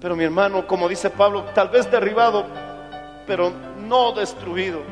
Pero 0.00 0.16
mi 0.16 0.24
hermano, 0.24 0.66
como 0.66 0.88
dice 0.88 1.08
Pablo, 1.10 1.44
tal 1.54 1.68
vez 1.68 1.90
derribado, 1.90 2.46
pero 3.26 3.52
no 3.86 4.12
destruido. 4.12 4.82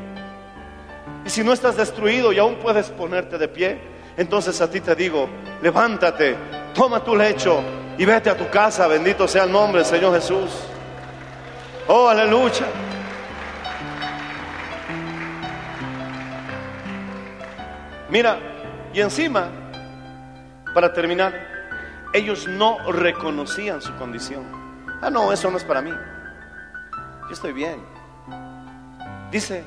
Y 1.25 1.31
si 1.31 1.45
no 1.45 1.53
estás 1.53 1.77
destruido 1.77 2.33
y 2.33 2.39
aún 2.39 2.57
puedes 2.57 2.89
ponerte 2.91 3.37
de 3.37 3.49
pie, 3.49 3.79
entonces 4.17 4.61
a 4.61 4.71
ti 4.71 4.81
te 4.81 4.95
digo, 4.95 5.29
levántate, 5.61 6.37
toma 6.75 7.05
tu 7.05 7.15
lecho 7.15 7.63
y 7.99 8.05
vete 8.05 8.31
a 8.31 8.37
tu 8.37 8.49
casa. 8.49 8.87
Bendito 8.87 9.29
sea 9.29 9.45
el 9.45 9.53
nombre 9.53 9.83
del 9.83 9.91
Señor 9.91 10.15
Jesús. 10.15 10.51
Oh, 11.89 12.09
aleluya. 12.09 12.67
Mira, 18.09 18.39
y 18.93 19.01
encima, 19.01 19.49
para 20.75 20.93
terminar, 20.93 21.52
ellos 22.13 22.47
no 22.47 22.93
reconocían 22.93 23.81
su 23.81 23.95
condición. 23.97 24.45
Ah, 25.01 25.11
no, 25.11 25.33
eso 25.33 25.51
no 25.51 25.57
es 25.57 25.65
para 25.65 25.81
mí. 25.81 25.91
Yo 25.91 27.33
estoy 27.33 27.53
bien. 27.53 27.81
Dice, 29.31 29.65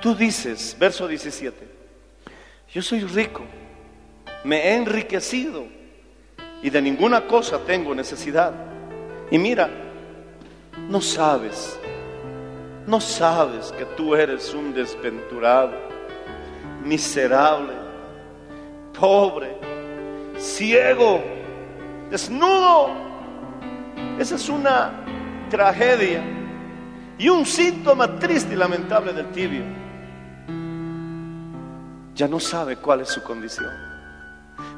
tú 0.00 0.14
dices, 0.14 0.76
verso 0.78 1.08
17, 1.08 1.68
yo 2.72 2.80
soy 2.80 3.00
rico, 3.02 3.42
me 4.44 4.68
he 4.68 4.76
enriquecido 4.76 5.66
y 6.62 6.70
de 6.70 6.80
ninguna 6.80 7.26
cosa 7.26 7.58
tengo 7.58 7.94
necesidad. 7.94 8.52
Y 9.30 9.38
mira, 9.38 9.68
no 10.88 11.00
sabes, 11.00 11.78
no 12.86 13.00
sabes 13.00 13.72
que 13.72 13.84
tú 13.84 14.14
eres 14.14 14.54
un 14.54 14.72
desventurado, 14.72 15.72
miserable, 16.84 17.74
pobre, 18.98 19.56
ciego 20.38 21.39
desnudo. 22.10 22.90
Esa 24.18 24.34
es 24.34 24.48
una 24.48 24.92
tragedia 25.48 26.22
y 27.18 27.28
un 27.28 27.46
síntoma 27.46 28.18
triste 28.18 28.54
y 28.54 28.56
lamentable 28.56 29.12
del 29.12 29.30
tibio. 29.30 29.62
Ya 32.14 32.28
no 32.28 32.40
sabe 32.40 32.76
cuál 32.76 33.00
es 33.00 33.08
su 33.08 33.22
condición. 33.22 33.70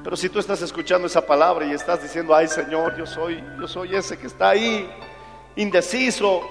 Pero 0.04 0.16
si 0.16 0.28
tú 0.28 0.38
estás 0.38 0.60
escuchando 0.62 1.06
esa 1.06 1.24
palabra 1.24 1.64
y 1.64 1.72
estás 1.72 2.02
diciendo, 2.02 2.34
ay 2.34 2.48
Señor, 2.48 2.96
yo 2.96 3.06
soy, 3.06 3.42
yo 3.58 3.68
soy 3.68 3.94
ese 3.94 4.18
que 4.18 4.26
está 4.26 4.50
ahí, 4.50 4.88
indeciso, 5.56 6.42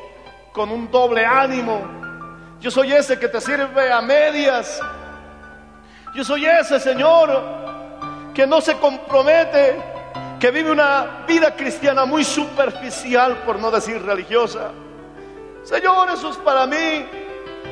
con 0.54 0.70
un 0.70 0.89
doble 0.89 1.26
ánimo. 1.26 1.82
Yo 2.60 2.72
soy 2.72 2.94
ese 2.94 3.17
que 3.20 3.28
te 3.28 3.41
sirve 3.41 3.91
a 3.91 4.02
medias. 4.02 4.80
Yo 6.13 6.24
soy 6.24 6.46
ese 6.46 6.80
Señor 6.80 7.30
que 8.34 8.46
no 8.46 8.62
se 8.62 8.78
compromete 8.78 9.91
que 10.42 10.50
vive 10.50 10.72
una 10.72 11.24
vida 11.28 11.56
cristiana 11.56 12.04
muy 12.04 12.24
superficial, 12.24 13.44
por 13.46 13.60
no 13.60 13.70
decir 13.70 14.02
religiosa. 14.02 14.72
Señor, 15.64 16.10
eso 16.10 16.32
es 16.32 16.38
para 16.38 16.66
mí. 16.66 17.06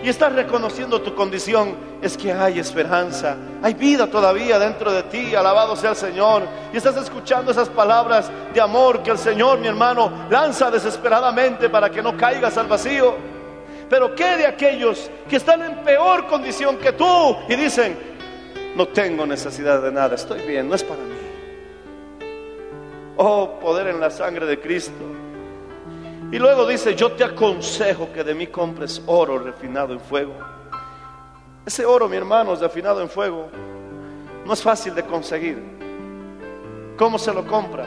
Y 0.03 0.07
estás 0.07 0.33
reconociendo 0.33 1.01
tu 1.01 1.15
condición. 1.15 1.75
Es 1.99 2.15
que 2.15 2.31
hay 2.31 2.59
esperanza, 2.59 3.35
hay 3.63 3.73
vida 3.73 4.05
todavía 4.05 4.59
dentro 4.59 4.91
de 4.91 5.01
ti. 5.01 5.33
Alabado 5.33 5.75
sea 5.75 5.89
el 5.89 5.95
Señor. 5.95 6.43
Y 6.71 6.77
estás 6.77 6.95
escuchando 6.97 7.51
esas 7.51 7.69
palabras 7.69 8.29
de 8.53 8.61
amor 8.61 9.01
que 9.01 9.09
el 9.09 9.17
Señor, 9.17 9.57
mi 9.57 9.67
hermano, 9.67 10.27
lanza 10.29 10.69
desesperadamente 10.69 11.69
para 11.69 11.89
que 11.89 12.03
no 12.03 12.15
caigas 12.15 12.55
al 12.55 12.67
vacío. 12.67 13.15
Pero 13.89 14.13
¿qué 14.13 14.37
de 14.37 14.45
aquellos 14.45 15.09
que 15.27 15.37
están 15.37 15.63
en 15.63 15.83
peor 15.83 16.27
condición 16.27 16.77
que 16.77 16.93
tú 16.93 17.35
y 17.49 17.55
dicen, 17.55 17.97
no 18.75 18.87
tengo 18.89 19.25
necesidad 19.25 19.81
de 19.81 19.91
nada, 19.91 20.13
estoy 20.13 20.41
bien, 20.43 20.69
no 20.69 20.75
es 20.75 20.83
para 20.83 21.01
mí? 21.01 21.18
Oh, 23.21 23.59
poder 23.59 23.87
en 23.87 23.99
la 23.99 24.09
sangre 24.09 24.45
de 24.45 24.61
Cristo. 24.61 25.03
Y 26.31 26.39
luego 26.39 26.65
dice, 26.65 26.95
yo 26.95 27.11
te 27.11 27.25
aconsejo 27.25 28.13
que 28.13 28.23
de 28.23 28.33
mí 28.33 28.47
compres 28.47 29.01
oro 29.07 29.37
refinado 29.37 29.91
en 29.91 29.99
fuego. 29.99 30.35
Ese 31.65 31.85
oro, 31.85 32.07
mi 32.07 32.15
hermano, 32.15 32.53
es 32.53 32.61
refinado 32.61 33.01
en 33.01 33.09
fuego. 33.09 33.49
No 34.45 34.53
es 34.53 34.63
fácil 34.63 34.95
de 34.95 35.03
conseguir. 35.03 35.61
¿Cómo 36.97 37.19
se 37.19 37.33
lo 37.33 37.45
compra? 37.45 37.85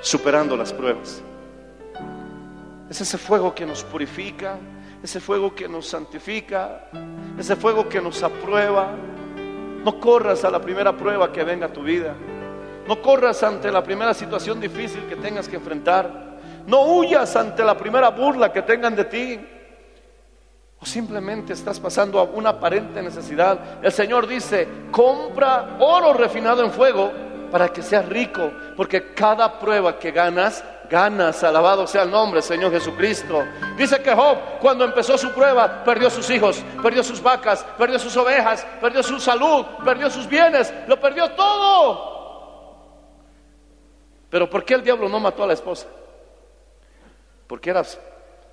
Superando 0.00 0.56
las 0.56 0.72
pruebas. 0.72 1.22
Es 2.90 3.00
ese 3.00 3.16
fuego 3.16 3.54
que 3.54 3.64
nos 3.64 3.84
purifica, 3.84 4.56
ese 5.04 5.20
fuego 5.20 5.54
que 5.54 5.68
nos 5.68 5.86
santifica, 5.86 6.90
ese 7.38 7.54
fuego 7.54 7.88
que 7.88 8.00
nos 8.00 8.24
aprueba. 8.24 8.90
No 9.84 10.00
corras 10.00 10.44
a 10.44 10.50
la 10.50 10.60
primera 10.60 10.96
prueba 10.96 11.30
que 11.30 11.44
venga 11.44 11.66
a 11.66 11.72
tu 11.72 11.84
vida. 11.84 12.16
No 12.88 13.02
corras 13.02 13.42
ante 13.42 13.70
la 13.70 13.82
primera 13.82 14.14
situación 14.14 14.58
difícil 14.58 15.04
que 15.06 15.16
tengas 15.16 15.46
que 15.46 15.56
enfrentar. 15.56 16.10
No 16.66 16.84
huyas 16.84 17.36
ante 17.36 17.62
la 17.62 17.76
primera 17.76 18.08
burla 18.08 18.50
que 18.50 18.62
tengan 18.62 18.96
de 18.96 19.04
ti. 19.04 19.38
O 20.80 20.86
simplemente 20.86 21.52
estás 21.52 21.78
pasando 21.78 22.24
una 22.32 22.48
aparente 22.48 23.02
necesidad. 23.02 23.84
El 23.84 23.92
Señor 23.92 24.26
dice, 24.26 24.66
compra 24.90 25.76
oro 25.80 26.14
refinado 26.14 26.64
en 26.64 26.70
fuego 26.70 27.12
para 27.52 27.68
que 27.68 27.82
seas 27.82 28.08
rico. 28.08 28.50
Porque 28.74 29.12
cada 29.12 29.58
prueba 29.58 29.98
que 29.98 30.10
ganas, 30.10 30.64
ganas. 30.88 31.44
Alabado 31.44 31.86
sea 31.86 32.04
el 32.04 32.10
nombre, 32.10 32.40
Señor 32.40 32.72
Jesucristo. 32.72 33.44
Dice 33.76 34.00
que 34.02 34.14
Job, 34.14 34.38
cuando 34.62 34.86
empezó 34.86 35.18
su 35.18 35.30
prueba, 35.32 35.84
perdió 35.84 36.08
sus 36.08 36.30
hijos, 36.30 36.64
perdió 36.82 37.04
sus 37.04 37.22
vacas, 37.22 37.66
perdió 37.76 37.98
sus 37.98 38.16
ovejas, 38.16 38.66
perdió 38.80 39.02
su 39.02 39.20
salud, 39.20 39.66
perdió 39.84 40.08
sus 40.08 40.26
bienes, 40.26 40.72
lo 40.86 40.98
perdió 40.98 41.28
todo. 41.32 42.17
Pero 44.30 44.48
¿por 44.48 44.64
qué 44.64 44.74
el 44.74 44.82
diablo 44.82 45.08
no 45.08 45.20
mató 45.20 45.42
a 45.42 45.46
la 45.46 45.54
esposa? 45.54 45.86
Porque 47.46 47.70
eras, 47.70 47.98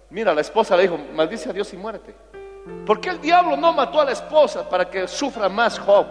mira, 0.09 0.33
la 0.33 0.41
esposa 0.41 0.75
le 0.77 0.83
dijo, 0.83 0.97
maldice 1.13 1.49
a 1.49 1.53
Dios 1.53 1.73
y 1.73 1.77
muérete. 1.77 2.15
¿Por 2.85 2.99
qué 2.99 3.09
el 3.09 3.21
diablo 3.21 3.57
no 3.57 3.73
mató 3.73 3.99
a 3.99 4.05
la 4.05 4.11
esposa 4.11 4.67
para 4.67 4.89
que 4.89 5.07
sufra 5.07 5.49
más 5.49 5.77
Job? 5.77 6.05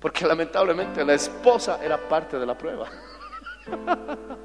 Porque 0.00 0.26
lamentablemente 0.26 1.04
la 1.04 1.14
esposa 1.14 1.78
era 1.82 1.96
parte 1.96 2.38
de 2.38 2.44
la 2.44 2.58
prueba. 2.58 2.88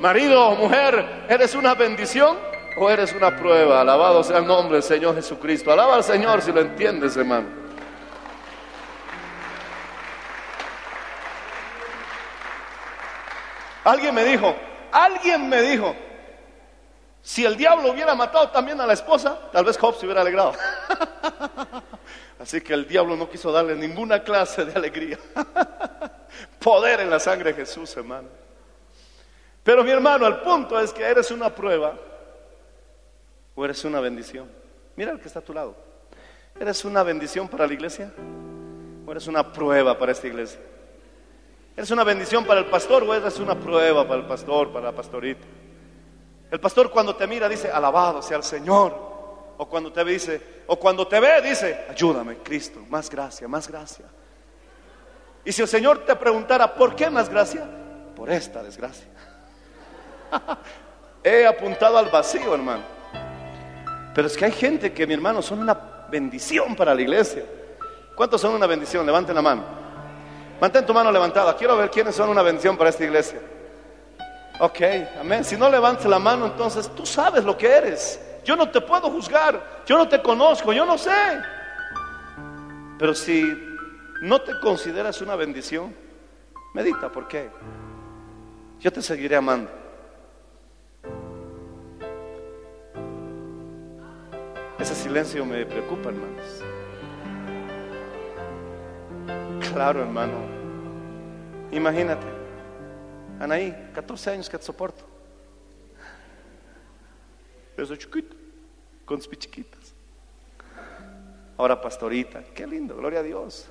Marido 0.00 0.48
o 0.48 0.54
mujer, 0.56 1.26
¿eres 1.28 1.54
una 1.54 1.74
bendición 1.74 2.38
o 2.78 2.88
eres 2.88 3.12
una 3.12 3.36
prueba? 3.36 3.82
Alabado 3.82 4.24
sea 4.24 4.38
el 4.38 4.46
nombre 4.46 4.76
del 4.76 4.82
Señor 4.82 5.14
Jesucristo. 5.14 5.70
Alaba 5.70 5.96
al 5.96 6.04
Señor 6.04 6.40
si 6.40 6.52
lo 6.52 6.62
entiendes, 6.62 7.18
hermano. 7.18 7.59
Alguien 13.90 14.14
me 14.14 14.24
dijo, 14.24 14.54
alguien 14.92 15.48
me 15.48 15.62
dijo, 15.62 15.96
si 17.20 17.44
el 17.44 17.56
diablo 17.56 17.90
hubiera 17.90 18.14
matado 18.14 18.48
también 18.50 18.80
a 18.80 18.86
la 18.86 18.92
esposa, 18.92 19.50
tal 19.50 19.64
vez 19.64 19.76
Job 19.76 19.96
se 19.96 20.06
hubiera 20.06 20.20
alegrado. 20.20 20.52
Así 22.38 22.60
que 22.60 22.72
el 22.72 22.86
diablo 22.86 23.16
no 23.16 23.28
quiso 23.28 23.50
darle 23.50 23.74
ninguna 23.74 24.22
clase 24.22 24.64
de 24.64 24.74
alegría. 24.74 25.18
Poder 26.60 27.00
en 27.00 27.10
la 27.10 27.18
sangre 27.18 27.52
de 27.52 27.56
Jesús, 27.56 27.96
hermano. 27.96 28.28
Pero 29.64 29.82
mi 29.82 29.90
hermano, 29.90 30.24
el 30.24 30.36
punto 30.36 30.78
es 30.78 30.92
que 30.92 31.02
eres 31.02 31.32
una 31.32 31.52
prueba 31.52 31.98
o 33.56 33.64
eres 33.64 33.84
una 33.84 33.98
bendición. 33.98 34.48
Mira 34.94 35.10
el 35.10 35.18
que 35.18 35.26
está 35.26 35.40
a 35.40 35.42
tu 35.42 35.52
lado. 35.52 35.74
¿Eres 36.60 36.84
una 36.84 37.02
bendición 37.02 37.48
para 37.48 37.66
la 37.66 37.72
iglesia 37.72 38.12
o 39.04 39.10
eres 39.10 39.26
una 39.26 39.52
prueba 39.52 39.98
para 39.98 40.12
esta 40.12 40.28
iglesia? 40.28 40.60
¿Eres 41.80 41.92
una 41.92 42.04
bendición 42.04 42.44
para 42.44 42.60
el 42.60 42.66
pastor 42.66 43.04
o 43.04 43.14
eres 43.14 43.38
una 43.38 43.58
prueba 43.58 44.06
para 44.06 44.20
el 44.20 44.26
pastor, 44.26 44.70
para 44.70 44.84
la 44.84 44.92
pastorita? 44.92 45.46
El 46.50 46.60
pastor 46.60 46.90
cuando 46.90 47.16
te 47.16 47.26
mira 47.26 47.48
dice, 47.48 47.70
alabado 47.70 48.20
sea 48.20 48.36
el 48.36 48.42
Señor. 48.42 48.94
O 49.56 49.66
cuando 49.66 49.90
te 49.90 50.04
dice, 50.04 50.42
o 50.66 50.78
cuando 50.78 51.08
te 51.08 51.18
ve 51.18 51.40
dice, 51.40 51.86
ayúdame, 51.88 52.36
Cristo, 52.42 52.84
más 52.90 53.08
gracia, 53.08 53.48
más 53.48 53.66
gracia. 53.66 54.04
Y 55.42 55.52
si 55.52 55.62
el 55.62 55.68
Señor 55.68 56.04
te 56.04 56.14
preguntara, 56.16 56.74
¿por 56.74 56.94
qué 56.94 57.08
más 57.08 57.30
gracia? 57.30 57.66
Por 58.14 58.28
esta 58.28 58.62
desgracia. 58.62 59.08
He 61.24 61.46
apuntado 61.46 61.96
al 61.96 62.10
vacío, 62.10 62.54
hermano. 62.54 62.82
Pero 64.14 64.26
es 64.26 64.36
que 64.36 64.44
hay 64.44 64.52
gente 64.52 64.92
que, 64.92 65.06
mi 65.06 65.14
hermano, 65.14 65.40
son 65.40 65.60
una 65.60 66.06
bendición 66.10 66.76
para 66.76 66.94
la 66.94 67.00
iglesia. 67.00 67.42
¿Cuántos 68.14 68.38
son 68.38 68.52
una 68.52 68.66
bendición? 68.66 69.06
Levanten 69.06 69.34
la 69.34 69.40
mano. 69.40 69.79
Mantén 70.60 70.84
tu 70.84 70.92
mano 70.92 71.10
levantada. 71.10 71.56
Quiero 71.56 71.76
ver 71.76 71.90
quiénes 71.90 72.14
son 72.14 72.28
una 72.28 72.42
bendición 72.42 72.76
para 72.76 72.90
esta 72.90 73.04
iglesia. 73.04 73.40
Ok, 74.60 74.80
amén. 75.18 75.42
Si 75.42 75.56
no 75.56 75.70
levantes 75.70 76.04
la 76.04 76.18
mano, 76.18 76.46
entonces 76.46 76.88
tú 76.94 77.06
sabes 77.06 77.44
lo 77.44 77.56
que 77.56 77.66
eres. 77.66 78.20
Yo 78.44 78.56
no 78.56 78.68
te 78.68 78.80
puedo 78.80 79.10
juzgar. 79.10 79.82
Yo 79.86 79.96
no 79.96 80.06
te 80.06 80.20
conozco. 80.20 80.72
Yo 80.72 80.84
no 80.84 80.98
sé. 80.98 81.10
Pero 82.98 83.14
si 83.14 83.42
no 84.20 84.42
te 84.42 84.60
consideras 84.60 85.22
una 85.22 85.34
bendición, 85.34 85.94
medita 86.74 87.08
por 87.08 87.26
qué. 87.26 87.48
Yo 88.80 88.92
te 88.92 89.00
seguiré 89.00 89.36
amando. 89.36 89.70
Ese 94.78 94.94
silencio 94.94 95.44
me 95.44 95.64
preocupa, 95.64 96.10
hermanos. 96.10 96.62
Claro, 99.72 100.02
hermano. 100.02 100.34
Imagínate. 101.70 102.26
Anaí, 103.38 103.90
14 103.94 104.30
años 104.30 104.50
que 104.50 104.58
te 104.58 104.64
soporto. 104.64 105.04
Yo 107.78 107.86
soy 107.86 107.96
chiquito, 107.96 108.36
con 109.04 109.18
sus 109.18 109.28
pichiquitas. 109.28 109.94
Ahora 111.56 111.80
pastorita, 111.80 112.42
qué 112.54 112.66
lindo, 112.66 112.96
gloria 112.96 113.20
a 113.20 113.22
Dios. 113.22 113.66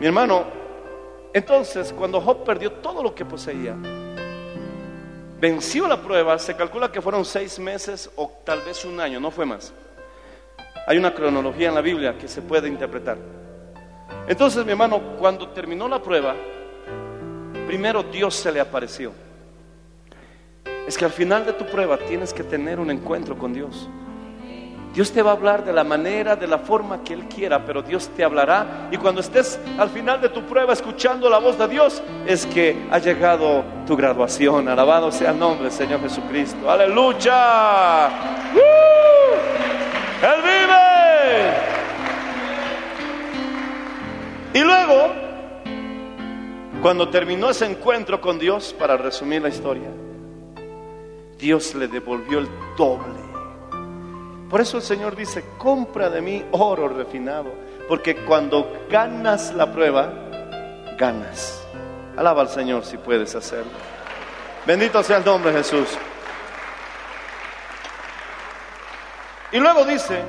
Mi 0.00 0.06
hermano, 0.06 0.44
entonces 1.32 1.92
cuando 1.92 2.20
Job 2.20 2.44
perdió 2.44 2.72
todo 2.72 3.02
lo 3.02 3.14
que 3.14 3.24
poseía, 3.24 3.74
venció 5.40 5.86
la 5.86 6.02
prueba, 6.02 6.38
se 6.38 6.56
calcula 6.56 6.90
que 6.90 7.00
fueron 7.00 7.24
seis 7.24 7.58
meses 7.58 8.10
o 8.16 8.30
tal 8.44 8.60
vez 8.62 8.84
un 8.84 9.00
año, 9.00 9.20
no 9.20 9.30
fue 9.30 9.46
más. 9.46 9.72
Hay 10.86 10.98
una 10.98 11.14
cronología 11.14 11.68
en 11.68 11.74
la 11.74 11.80
Biblia 11.80 12.18
que 12.18 12.28
se 12.28 12.42
puede 12.42 12.68
interpretar. 12.68 13.41
Entonces, 14.28 14.64
mi 14.64 14.72
hermano, 14.72 15.00
cuando 15.18 15.48
terminó 15.48 15.88
la 15.88 16.00
prueba, 16.00 16.34
primero 17.66 18.02
Dios 18.02 18.34
se 18.34 18.52
le 18.52 18.60
apareció. 18.60 19.12
Es 20.86 20.96
que 20.96 21.04
al 21.04 21.12
final 21.12 21.46
de 21.46 21.52
tu 21.52 21.64
prueba 21.66 21.96
tienes 21.96 22.32
que 22.32 22.42
tener 22.42 22.80
un 22.80 22.90
encuentro 22.90 23.36
con 23.38 23.52
Dios. 23.52 23.88
Dios 24.94 25.10
te 25.10 25.22
va 25.22 25.30
a 25.30 25.34
hablar 25.34 25.64
de 25.64 25.72
la 25.72 25.84
manera, 25.84 26.36
de 26.36 26.46
la 26.46 26.58
forma 26.58 27.02
que 27.02 27.14
Él 27.14 27.26
quiera, 27.26 27.64
pero 27.64 27.80
Dios 27.80 28.10
te 28.14 28.22
hablará. 28.22 28.88
Y 28.90 28.98
cuando 28.98 29.22
estés 29.22 29.58
al 29.78 29.88
final 29.88 30.20
de 30.20 30.28
tu 30.28 30.42
prueba 30.42 30.74
escuchando 30.74 31.30
la 31.30 31.38
voz 31.38 31.58
de 31.58 31.66
Dios, 31.66 32.02
es 32.26 32.44
que 32.44 32.76
ha 32.90 32.98
llegado 32.98 33.64
tu 33.86 33.96
graduación. 33.96 34.68
Alabado 34.68 35.10
sea 35.10 35.30
el 35.30 35.38
nombre 35.38 35.64
del 35.64 35.72
Señor 35.72 36.00
Jesucristo. 36.00 36.70
Aleluya. 36.70 38.10
Y 44.54 44.60
luego, 44.60 45.10
cuando 46.82 47.08
terminó 47.08 47.50
ese 47.50 47.64
encuentro 47.64 48.20
con 48.20 48.38
Dios, 48.38 48.74
para 48.78 48.98
resumir 48.98 49.40
la 49.40 49.48
historia, 49.48 49.88
Dios 51.38 51.74
le 51.74 51.88
devolvió 51.88 52.38
el 52.38 52.48
doble. 52.76 53.20
Por 54.50 54.60
eso 54.60 54.76
el 54.76 54.82
Señor 54.82 55.16
dice, 55.16 55.42
compra 55.56 56.10
de 56.10 56.20
mí 56.20 56.44
oro 56.50 56.86
refinado, 56.88 57.50
porque 57.88 58.14
cuando 58.14 58.84
ganas 58.90 59.54
la 59.54 59.72
prueba, 59.72 60.12
ganas. 60.98 61.66
Alaba 62.18 62.42
al 62.42 62.48
Señor 62.50 62.84
si 62.84 62.98
puedes 62.98 63.34
hacerlo. 63.34 63.72
Bendito 64.66 65.02
sea 65.02 65.16
el 65.16 65.24
nombre 65.24 65.50
de 65.50 65.58
Jesús. 65.58 65.88
Y 69.50 69.58
luego 69.58 69.86
dice, 69.86 70.22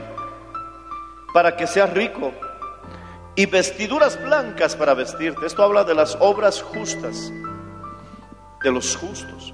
para 1.34 1.58
que 1.58 1.68
seas 1.68 1.92
rico 1.94 2.32
y 3.36 3.46
vestiduras 3.46 4.22
blancas 4.22 4.76
para 4.76 4.94
vestirte. 4.94 5.46
Esto 5.46 5.64
habla 5.64 5.84
de 5.84 5.96
las 5.96 6.18
obras 6.20 6.62
justas, 6.62 7.32
de 8.64 8.72
los 8.72 8.96
justos. 8.96 9.54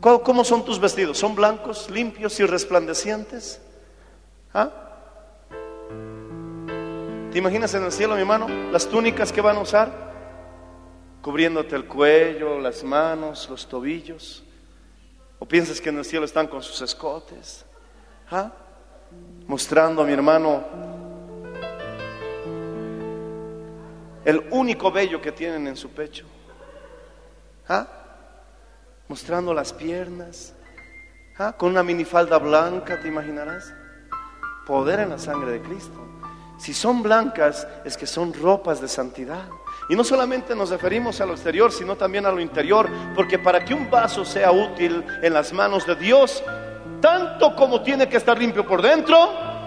¿Cómo, 0.00 0.44
son 0.44 0.64
tus 0.64 0.78
vestidos? 0.78 1.18
¿Son 1.18 1.34
blancos, 1.34 1.90
limpios 1.90 2.38
y 2.38 2.46
resplandecientes? 2.46 3.60
¿Ah? 4.54 4.70
¿Te 7.32 7.38
imaginas 7.38 7.74
en 7.74 7.84
el 7.84 7.92
cielo, 7.92 8.14
mi 8.14 8.20
hermano, 8.20 8.48
las 8.70 8.86
túnicas 8.86 9.32
que 9.32 9.40
van 9.40 9.56
a 9.56 9.60
usar? 9.60 9.90
Cubriéndote 11.20 11.74
el 11.74 11.86
cuello, 11.86 12.60
las 12.60 12.84
manos, 12.84 13.48
los 13.50 13.66
tobillos. 13.66 14.44
¿O 15.40 15.46
piensas 15.46 15.80
que 15.80 15.88
en 15.88 15.98
el 15.98 16.04
cielo 16.04 16.24
están 16.24 16.46
con 16.46 16.62
sus 16.62 16.80
escotes? 16.80 17.64
¿Ah? 18.30 18.52
Mostrando 19.48 20.02
a 20.02 20.06
mi 20.06 20.12
hermano 20.12 20.64
el 24.28 24.44
único 24.50 24.92
vello 24.92 25.22
que 25.22 25.32
tienen 25.32 25.66
en 25.68 25.74
su 25.74 25.88
pecho. 25.88 26.26
¿Ah? 27.66 27.86
Mostrando 29.08 29.54
las 29.54 29.72
piernas. 29.72 30.52
¿Ah? 31.38 31.54
Con 31.56 31.70
una 31.70 31.82
minifalda 31.82 32.36
blanca, 32.36 33.00
¿te 33.00 33.08
imaginarás? 33.08 33.72
Poder 34.66 35.00
en 35.00 35.08
la 35.08 35.18
sangre 35.18 35.52
de 35.52 35.62
Cristo. 35.62 36.06
Si 36.58 36.74
son 36.74 37.02
blancas, 37.02 37.66
es 37.86 37.96
que 37.96 38.04
son 38.04 38.34
ropas 38.34 38.82
de 38.82 38.88
santidad. 38.88 39.48
Y 39.88 39.96
no 39.96 40.04
solamente 40.04 40.54
nos 40.54 40.68
referimos 40.68 41.22
a 41.22 41.24
lo 41.24 41.32
exterior, 41.32 41.72
sino 41.72 41.96
también 41.96 42.26
a 42.26 42.30
lo 42.30 42.38
interior, 42.38 42.86
porque 43.16 43.38
para 43.38 43.64
que 43.64 43.72
un 43.72 43.88
vaso 43.88 44.26
sea 44.26 44.52
útil 44.52 45.06
en 45.22 45.32
las 45.32 45.54
manos 45.54 45.86
de 45.86 45.96
Dios, 45.96 46.44
tanto 47.00 47.56
como 47.56 47.80
tiene 47.80 48.06
que 48.10 48.18
estar 48.18 48.36
limpio 48.36 48.66
por 48.66 48.82
dentro, 48.82 49.57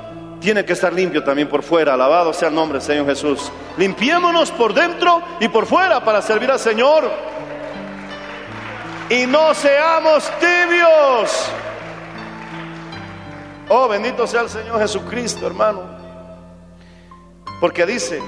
tiene 0.42 0.66
que 0.66 0.74
estar 0.74 0.92
limpio 0.92 1.24
también 1.24 1.48
por 1.48 1.64
fuera. 1.64 1.94
Alabado 1.94 2.34
sea 2.34 2.50
el 2.50 2.56
nombre 2.56 2.80
del 2.80 2.86
Señor 2.86 3.06
Jesús. 3.06 3.52
Limpiémonos 3.78 4.52
por 4.52 4.74
dentro 4.74 5.22
y 5.40 5.48
por 5.48 5.66
fuera 5.66 6.04
para 6.04 6.22
servir 6.22 6.52
al 6.52 6.60
Señor. 6.60 7.10
Y 9.10 9.26
no 9.28 9.54
seamos 9.54 10.30
tibios. 10.40 11.48
Oh, 13.70 13.88
bendito 13.88 14.28
sea 14.28 14.42
el 14.42 14.50
Señor 14.50 14.80
Jesucristo, 14.80 15.46
hermano. 15.48 15.84
Porque 17.62 17.86
dice, 17.86 18.20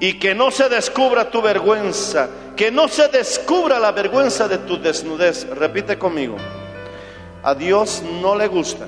y 0.00 0.18
que 0.18 0.34
no 0.34 0.50
se 0.50 0.68
descubra 0.68 1.30
tu 1.30 1.40
vergüenza, 1.40 2.28
que 2.54 2.70
no 2.70 2.86
se 2.86 3.08
descubra 3.08 3.78
la 3.78 3.92
vergüenza 3.92 4.46
de 4.46 4.58
tu 4.58 4.78
desnudez. 4.78 5.48
Repite 5.48 5.98
conmigo, 5.98 6.36
a 7.42 7.54
Dios 7.54 8.02
no 8.20 8.36
le 8.36 8.46
gusta 8.46 8.86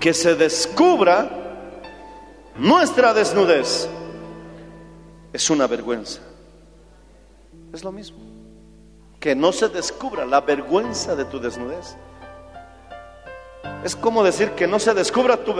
que 0.00 0.14
se 0.14 0.34
descubra 0.34 1.30
nuestra 2.56 3.12
desnudez. 3.14 3.88
es 5.32 5.50
una 5.50 5.66
vergüenza. 5.66 6.20
Es 7.72 7.84
lo 7.84 7.92
mismo. 7.92 8.18
Que 9.20 9.34
no 9.34 9.52
se 9.52 9.68
descubra 9.68 10.24
la 10.24 10.40
vergüenza 10.40 11.14
de 11.14 11.24
tu 11.26 11.38
desnudez. 11.38 11.96
Es 13.84 13.94
como 13.94 14.24
decir 14.24 14.52
que 14.52 14.66
no 14.66 14.78
se 14.78 14.94
descubra 14.94 15.36
tu 15.36 15.54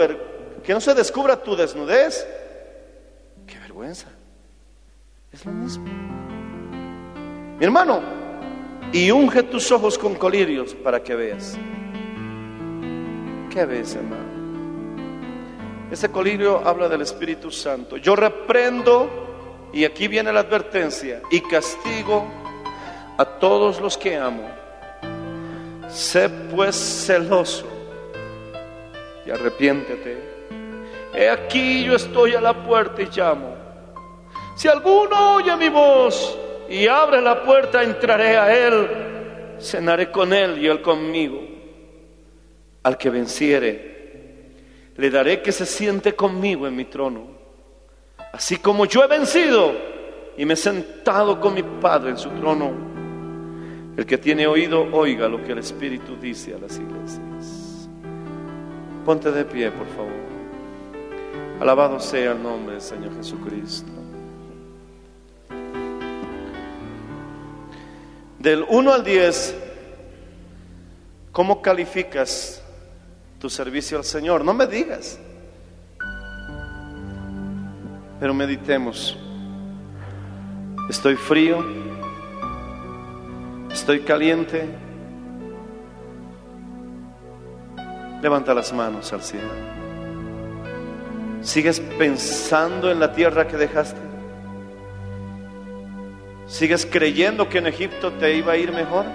que 0.63 0.73
no 0.73 0.81
se 0.81 0.93
descubra 0.93 1.41
tu 1.41 1.55
desnudez. 1.55 2.27
Qué 3.45 3.59
vergüenza. 3.59 4.07
Es 5.31 5.45
lo 5.45 5.51
mismo. 5.51 5.85
Mi 7.59 7.65
hermano, 7.65 8.01
y 8.91 9.11
unge 9.11 9.43
tus 9.43 9.71
ojos 9.71 9.97
con 9.97 10.15
colirios 10.15 10.73
para 10.75 11.01
que 11.03 11.15
veas. 11.15 11.57
¿Qué 13.49 13.65
ves, 13.65 13.95
hermano? 13.95 14.26
Ese 15.91 16.11
colirio 16.11 16.61
habla 16.67 16.89
del 16.89 17.01
Espíritu 17.01 17.49
Santo. 17.49 17.95
Yo 17.97 18.15
reprendo, 18.15 19.69
y 19.71 19.85
aquí 19.85 20.07
viene 20.07 20.33
la 20.33 20.41
advertencia, 20.41 21.21
y 21.31 21.39
castigo 21.41 22.25
a 23.17 23.23
todos 23.25 23.79
los 23.79 23.97
que 23.97 24.17
amo. 24.17 24.49
Sé 25.87 26.29
pues 26.29 26.75
celoso 26.75 27.65
y 29.25 29.31
arrepiéntete. 29.31 30.17
He 31.13 31.29
aquí 31.29 31.85
yo 31.85 31.95
estoy 31.95 32.35
a 32.35 32.41
la 32.41 32.53
puerta 32.65 33.01
y 33.01 33.05
llamo. 33.05 33.55
Si 34.55 34.67
alguno 34.67 35.35
oye 35.35 35.55
mi 35.55 35.69
voz 35.69 36.37
y 36.69 36.87
abre 36.87 37.21
la 37.21 37.43
puerta, 37.43 37.81
entraré 37.81 38.37
a 38.37 38.67
él, 38.67 39.55
cenaré 39.59 40.11
con 40.11 40.33
él 40.33 40.57
y 40.57 40.67
él 40.67 40.81
conmigo. 40.81 41.41
Al 42.83 42.97
que 42.97 43.09
venciere, 43.09 43.96
le 44.97 45.09
daré 45.11 45.41
que 45.41 45.51
se 45.51 45.65
siente 45.65 46.15
conmigo 46.15 46.67
en 46.67 46.75
mi 46.75 46.85
trono, 46.85 47.27
así 48.33 48.57
como 48.57 48.85
yo 48.85 49.03
he 49.03 49.07
vencido 49.07 49.73
y 50.35 50.45
me 50.45 50.55
he 50.55 50.57
sentado 50.57 51.39
con 51.39 51.53
mi 51.53 51.63
Padre 51.63 52.11
en 52.11 52.17
su 52.17 52.29
trono. 52.31 52.71
El 53.95 54.05
que 54.05 54.17
tiene 54.17 54.45
oído, 54.45 54.87
oiga 54.91 55.27
lo 55.27 55.43
que 55.43 55.53
el 55.53 55.59
Espíritu 55.59 56.15
dice 56.17 56.53
a 56.53 56.59
las 56.59 56.77
iglesias. 56.77 57.89
Ponte 59.05 59.31
de 59.31 59.45
pie, 59.45 59.71
por 59.71 59.87
favor. 59.87 60.27
Alabado 61.59 61.99
sea 61.99 62.33
el 62.33 62.43
nombre 62.43 62.73
del 62.73 62.81
Señor 62.81 63.15
Jesucristo. 63.15 63.91
Del 68.37 68.65
1 68.69 68.93
al 68.93 69.03
10, 69.03 69.55
¿cómo 71.31 71.61
calificas 71.63 72.63
tu 73.39 73.49
servicio 73.49 73.97
al 73.97 74.03
Señor? 74.03 74.43
No 74.43 74.53
me 74.53 74.67
digas. 74.67 75.19
Pero 78.19 78.33
meditemos. 78.33 79.17
Estoy 80.89 81.15
frío. 81.15 81.63
Estoy 83.71 83.99
caliente. 84.01 84.67
Levanta 88.21 88.53
las 88.53 88.73
manos 88.73 89.13
al 89.13 89.21
cielo. 89.21 89.49
¿Sigues 91.41 91.79
pensando 91.79 92.91
en 92.91 92.99
la 92.99 93.13
tierra 93.13 93.47
que 93.47 93.57
dejaste? 93.57 93.99
¿Sigues 96.47 96.85
creyendo 96.85 97.47
que 97.49 97.59
en 97.59 97.67
Egipto 97.67 98.11
te 98.13 98.35
iba 98.35 98.53
a 98.53 98.57
ir 98.57 98.71
mejor? 98.71 99.05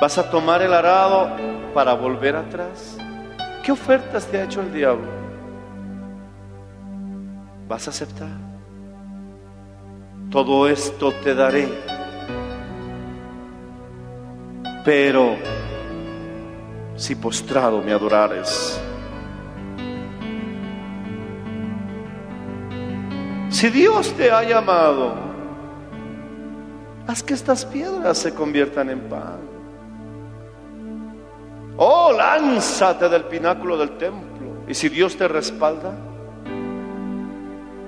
¿Vas 0.00 0.16
a 0.16 0.30
tomar 0.30 0.62
el 0.62 0.72
arado 0.72 1.28
para 1.74 1.92
volver 1.92 2.34
atrás? 2.34 2.96
¿Qué 3.62 3.70
ofertas 3.70 4.26
te 4.26 4.38
ha 4.38 4.44
hecho 4.44 4.62
el 4.62 4.72
diablo? 4.72 5.06
¿Vas 7.68 7.86
a 7.86 7.90
aceptar? 7.90 8.38
Todo 10.30 10.66
esto 10.68 11.12
te 11.22 11.34
daré. 11.34 11.68
Pero 14.86 15.36
si 16.96 17.14
postrado 17.14 17.82
me 17.82 17.92
adorares, 17.92 18.80
si 23.50 23.68
Dios 23.68 24.14
te 24.14 24.30
ha 24.30 24.42
llamado, 24.44 25.12
haz 27.06 27.22
que 27.22 27.34
estas 27.34 27.66
piedras 27.66 28.16
se 28.16 28.34
conviertan 28.34 28.88
en 28.88 29.00
pan. 29.00 29.59
Oh, 31.82 32.12
lánzate 32.12 33.08
del 33.08 33.24
pináculo 33.24 33.78
del 33.78 33.96
templo. 33.96 34.64
Y 34.68 34.74
si 34.74 34.90
Dios 34.90 35.16
te 35.16 35.26
respalda, 35.26 35.94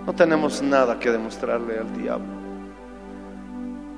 no 0.07 0.15
tenemos 0.15 0.63
nada 0.63 0.99
que 0.99 1.11
demostrarle 1.11 1.79
al 1.79 1.93
diablo. 1.93 2.33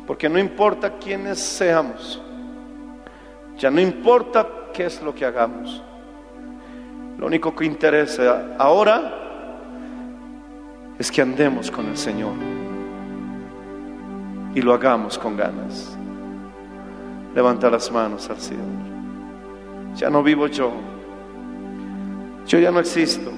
Porque 0.04 0.28
no 0.28 0.40
importa 0.40 0.98
quiénes 0.98 1.38
seamos, 1.38 2.20
ya 3.56 3.70
no 3.70 3.80
importa 3.80 4.48
qué 4.72 4.86
es 4.86 5.00
lo 5.00 5.14
que 5.14 5.26
hagamos. 5.26 5.80
Lo 7.16 7.26
único 7.26 7.54
que 7.54 7.64
interesa 7.64 8.56
ahora 8.58 9.14
es 10.98 11.08
que 11.08 11.22
andemos 11.22 11.70
con 11.70 11.86
el 11.86 11.96
Señor 11.96 12.34
y 14.56 14.60
lo 14.60 14.74
hagamos 14.74 15.16
con 15.16 15.36
ganas. 15.36 15.96
Levanta 17.32 17.70
las 17.70 17.92
manos 17.92 18.28
al 18.28 18.38
cielo. 18.38 18.93
Ya 19.96 20.10
no 20.10 20.22
vivo 20.22 20.46
yo. 20.46 20.72
Yo 22.46 22.58
ya 22.58 22.70
no 22.70 22.80
existo. 22.80 23.30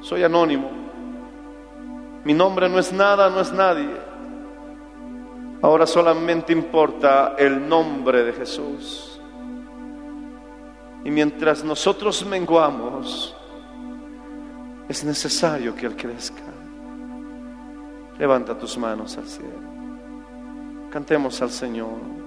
Soy 0.00 0.22
anónimo. 0.22 0.70
Mi 2.24 2.34
nombre 2.34 2.68
no 2.68 2.78
es 2.78 2.92
nada, 2.92 3.30
no 3.30 3.40
es 3.40 3.52
nadie. 3.52 3.90
Ahora 5.62 5.86
solamente 5.86 6.52
importa 6.52 7.34
el 7.38 7.68
nombre 7.68 8.24
de 8.24 8.32
Jesús. 8.32 9.20
Y 11.04 11.10
mientras 11.10 11.64
nosotros 11.64 12.24
menguamos, 12.26 13.34
es 14.88 15.04
necesario 15.04 15.74
que 15.74 15.86
Él 15.86 15.96
crezca. 15.96 16.42
Levanta 18.18 18.58
tus 18.58 18.76
manos 18.76 19.16
al 19.16 19.26
cielo. 19.26 19.70
Cantemos 20.90 21.40
al 21.40 21.50
Señor. 21.50 22.19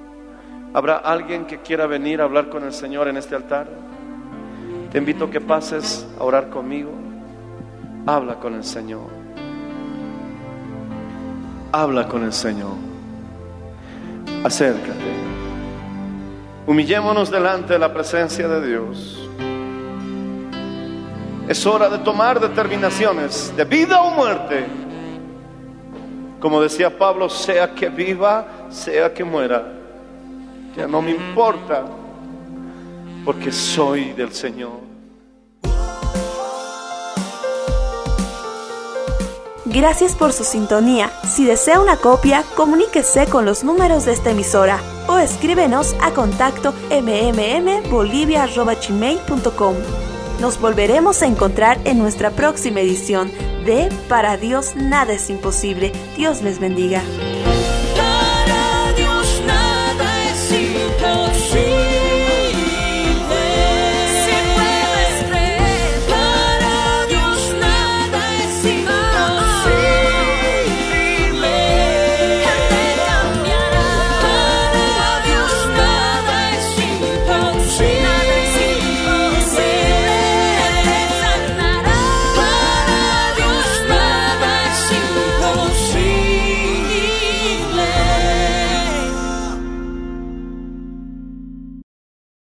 ¿Habrá 0.73 0.97
alguien 0.97 1.45
que 1.45 1.59
quiera 1.59 1.85
venir 1.85 2.19
a 2.19 2.23
hablar 2.23 2.49
con 2.49 2.63
el 2.63 2.73
Señor 2.73 3.07
en 3.07 3.17
este 3.17 3.35
altar? 3.35 3.67
Te 4.91 4.97
invito 4.97 5.25
a 5.25 5.29
que 5.29 5.39
pases 5.39 6.07
a 6.19 6.23
orar 6.23 6.49
conmigo. 6.49 6.91
Habla 8.07 8.39
con 8.39 8.55
el 8.55 8.63
Señor. 8.63 9.07
Habla 11.71 12.07
con 12.07 12.23
el 12.23 12.33
Señor. 12.33 12.73
Acércate. 14.43 15.13
Humillémonos 16.65 17.29
delante 17.29 17.73
de 17.73 17.79
la 17.79 17.93
presencia 17.93 18.47
de 18.47 18.67
Dios. 18.67 19.29
Es 21.47 21.65
hora 21.67 21.87
de 21.87 21.99
tomar 21.99 22.39
determinaciones 22.39 23.53
de 23.55 23.65
vida 23.65 24.01
o 24.01 24.09
muerte. 24.09 24.65
Como 26.39 26.59
decía 26.61 26.97
Pablo, 26.97 27.29
sea 27.29 27.75
que 27.75 27.89
viva, 27.89 28.47
sea 28.69 29.13
que 29.13 29.23
muera. 29.23 29.82
Ya 30.75 30.87
no 30.87 31.01
me 31.01 31.11
importa, 31.11 31.85
porque 33.23 33.51
soy 33.51 34.13
del 34.13 34.33
Señor. 34.33 34.81
Gracias 39.65 40.15
por 40.15 40.33
su 40.33 40.43
sintonía. 40.43 41.11
Si 41.27 41.45
desea 41.45 41.79
una 41.79 41.97
copia, 41.97 42.43
comuníquese 42.55 43.27
con 43.27 43.45
los 43.45 43.63
números 43.63 44.05
de 44.05 44.13
esta 44.13 44.31
emisora 44.31 44.79
o 45.07 45.17
escríbenos 45.17 45.95
a 46.01 46.11
contacto 46.11 46.73
mmmbolivia.gmail.com. 46.91 49.75
Nos 50.39 50.59
volveremos 50.59 51.21
a 51.21 51.27
encontrar 51.27 51.79
en 51.85 51.97
nuestra 51.97 52.31
próxima 52.31 52.81
edición 52.81 53.31
de 53.65 53.89
Para 54.09 54.35
Dios 54.37 54.75
nada 54.75 55.13
es 55.13 55.29
imposible. 55.29 55.93
Dios 56.17 56.41
les 56.41 56.59
bendiga. 56.59 57.01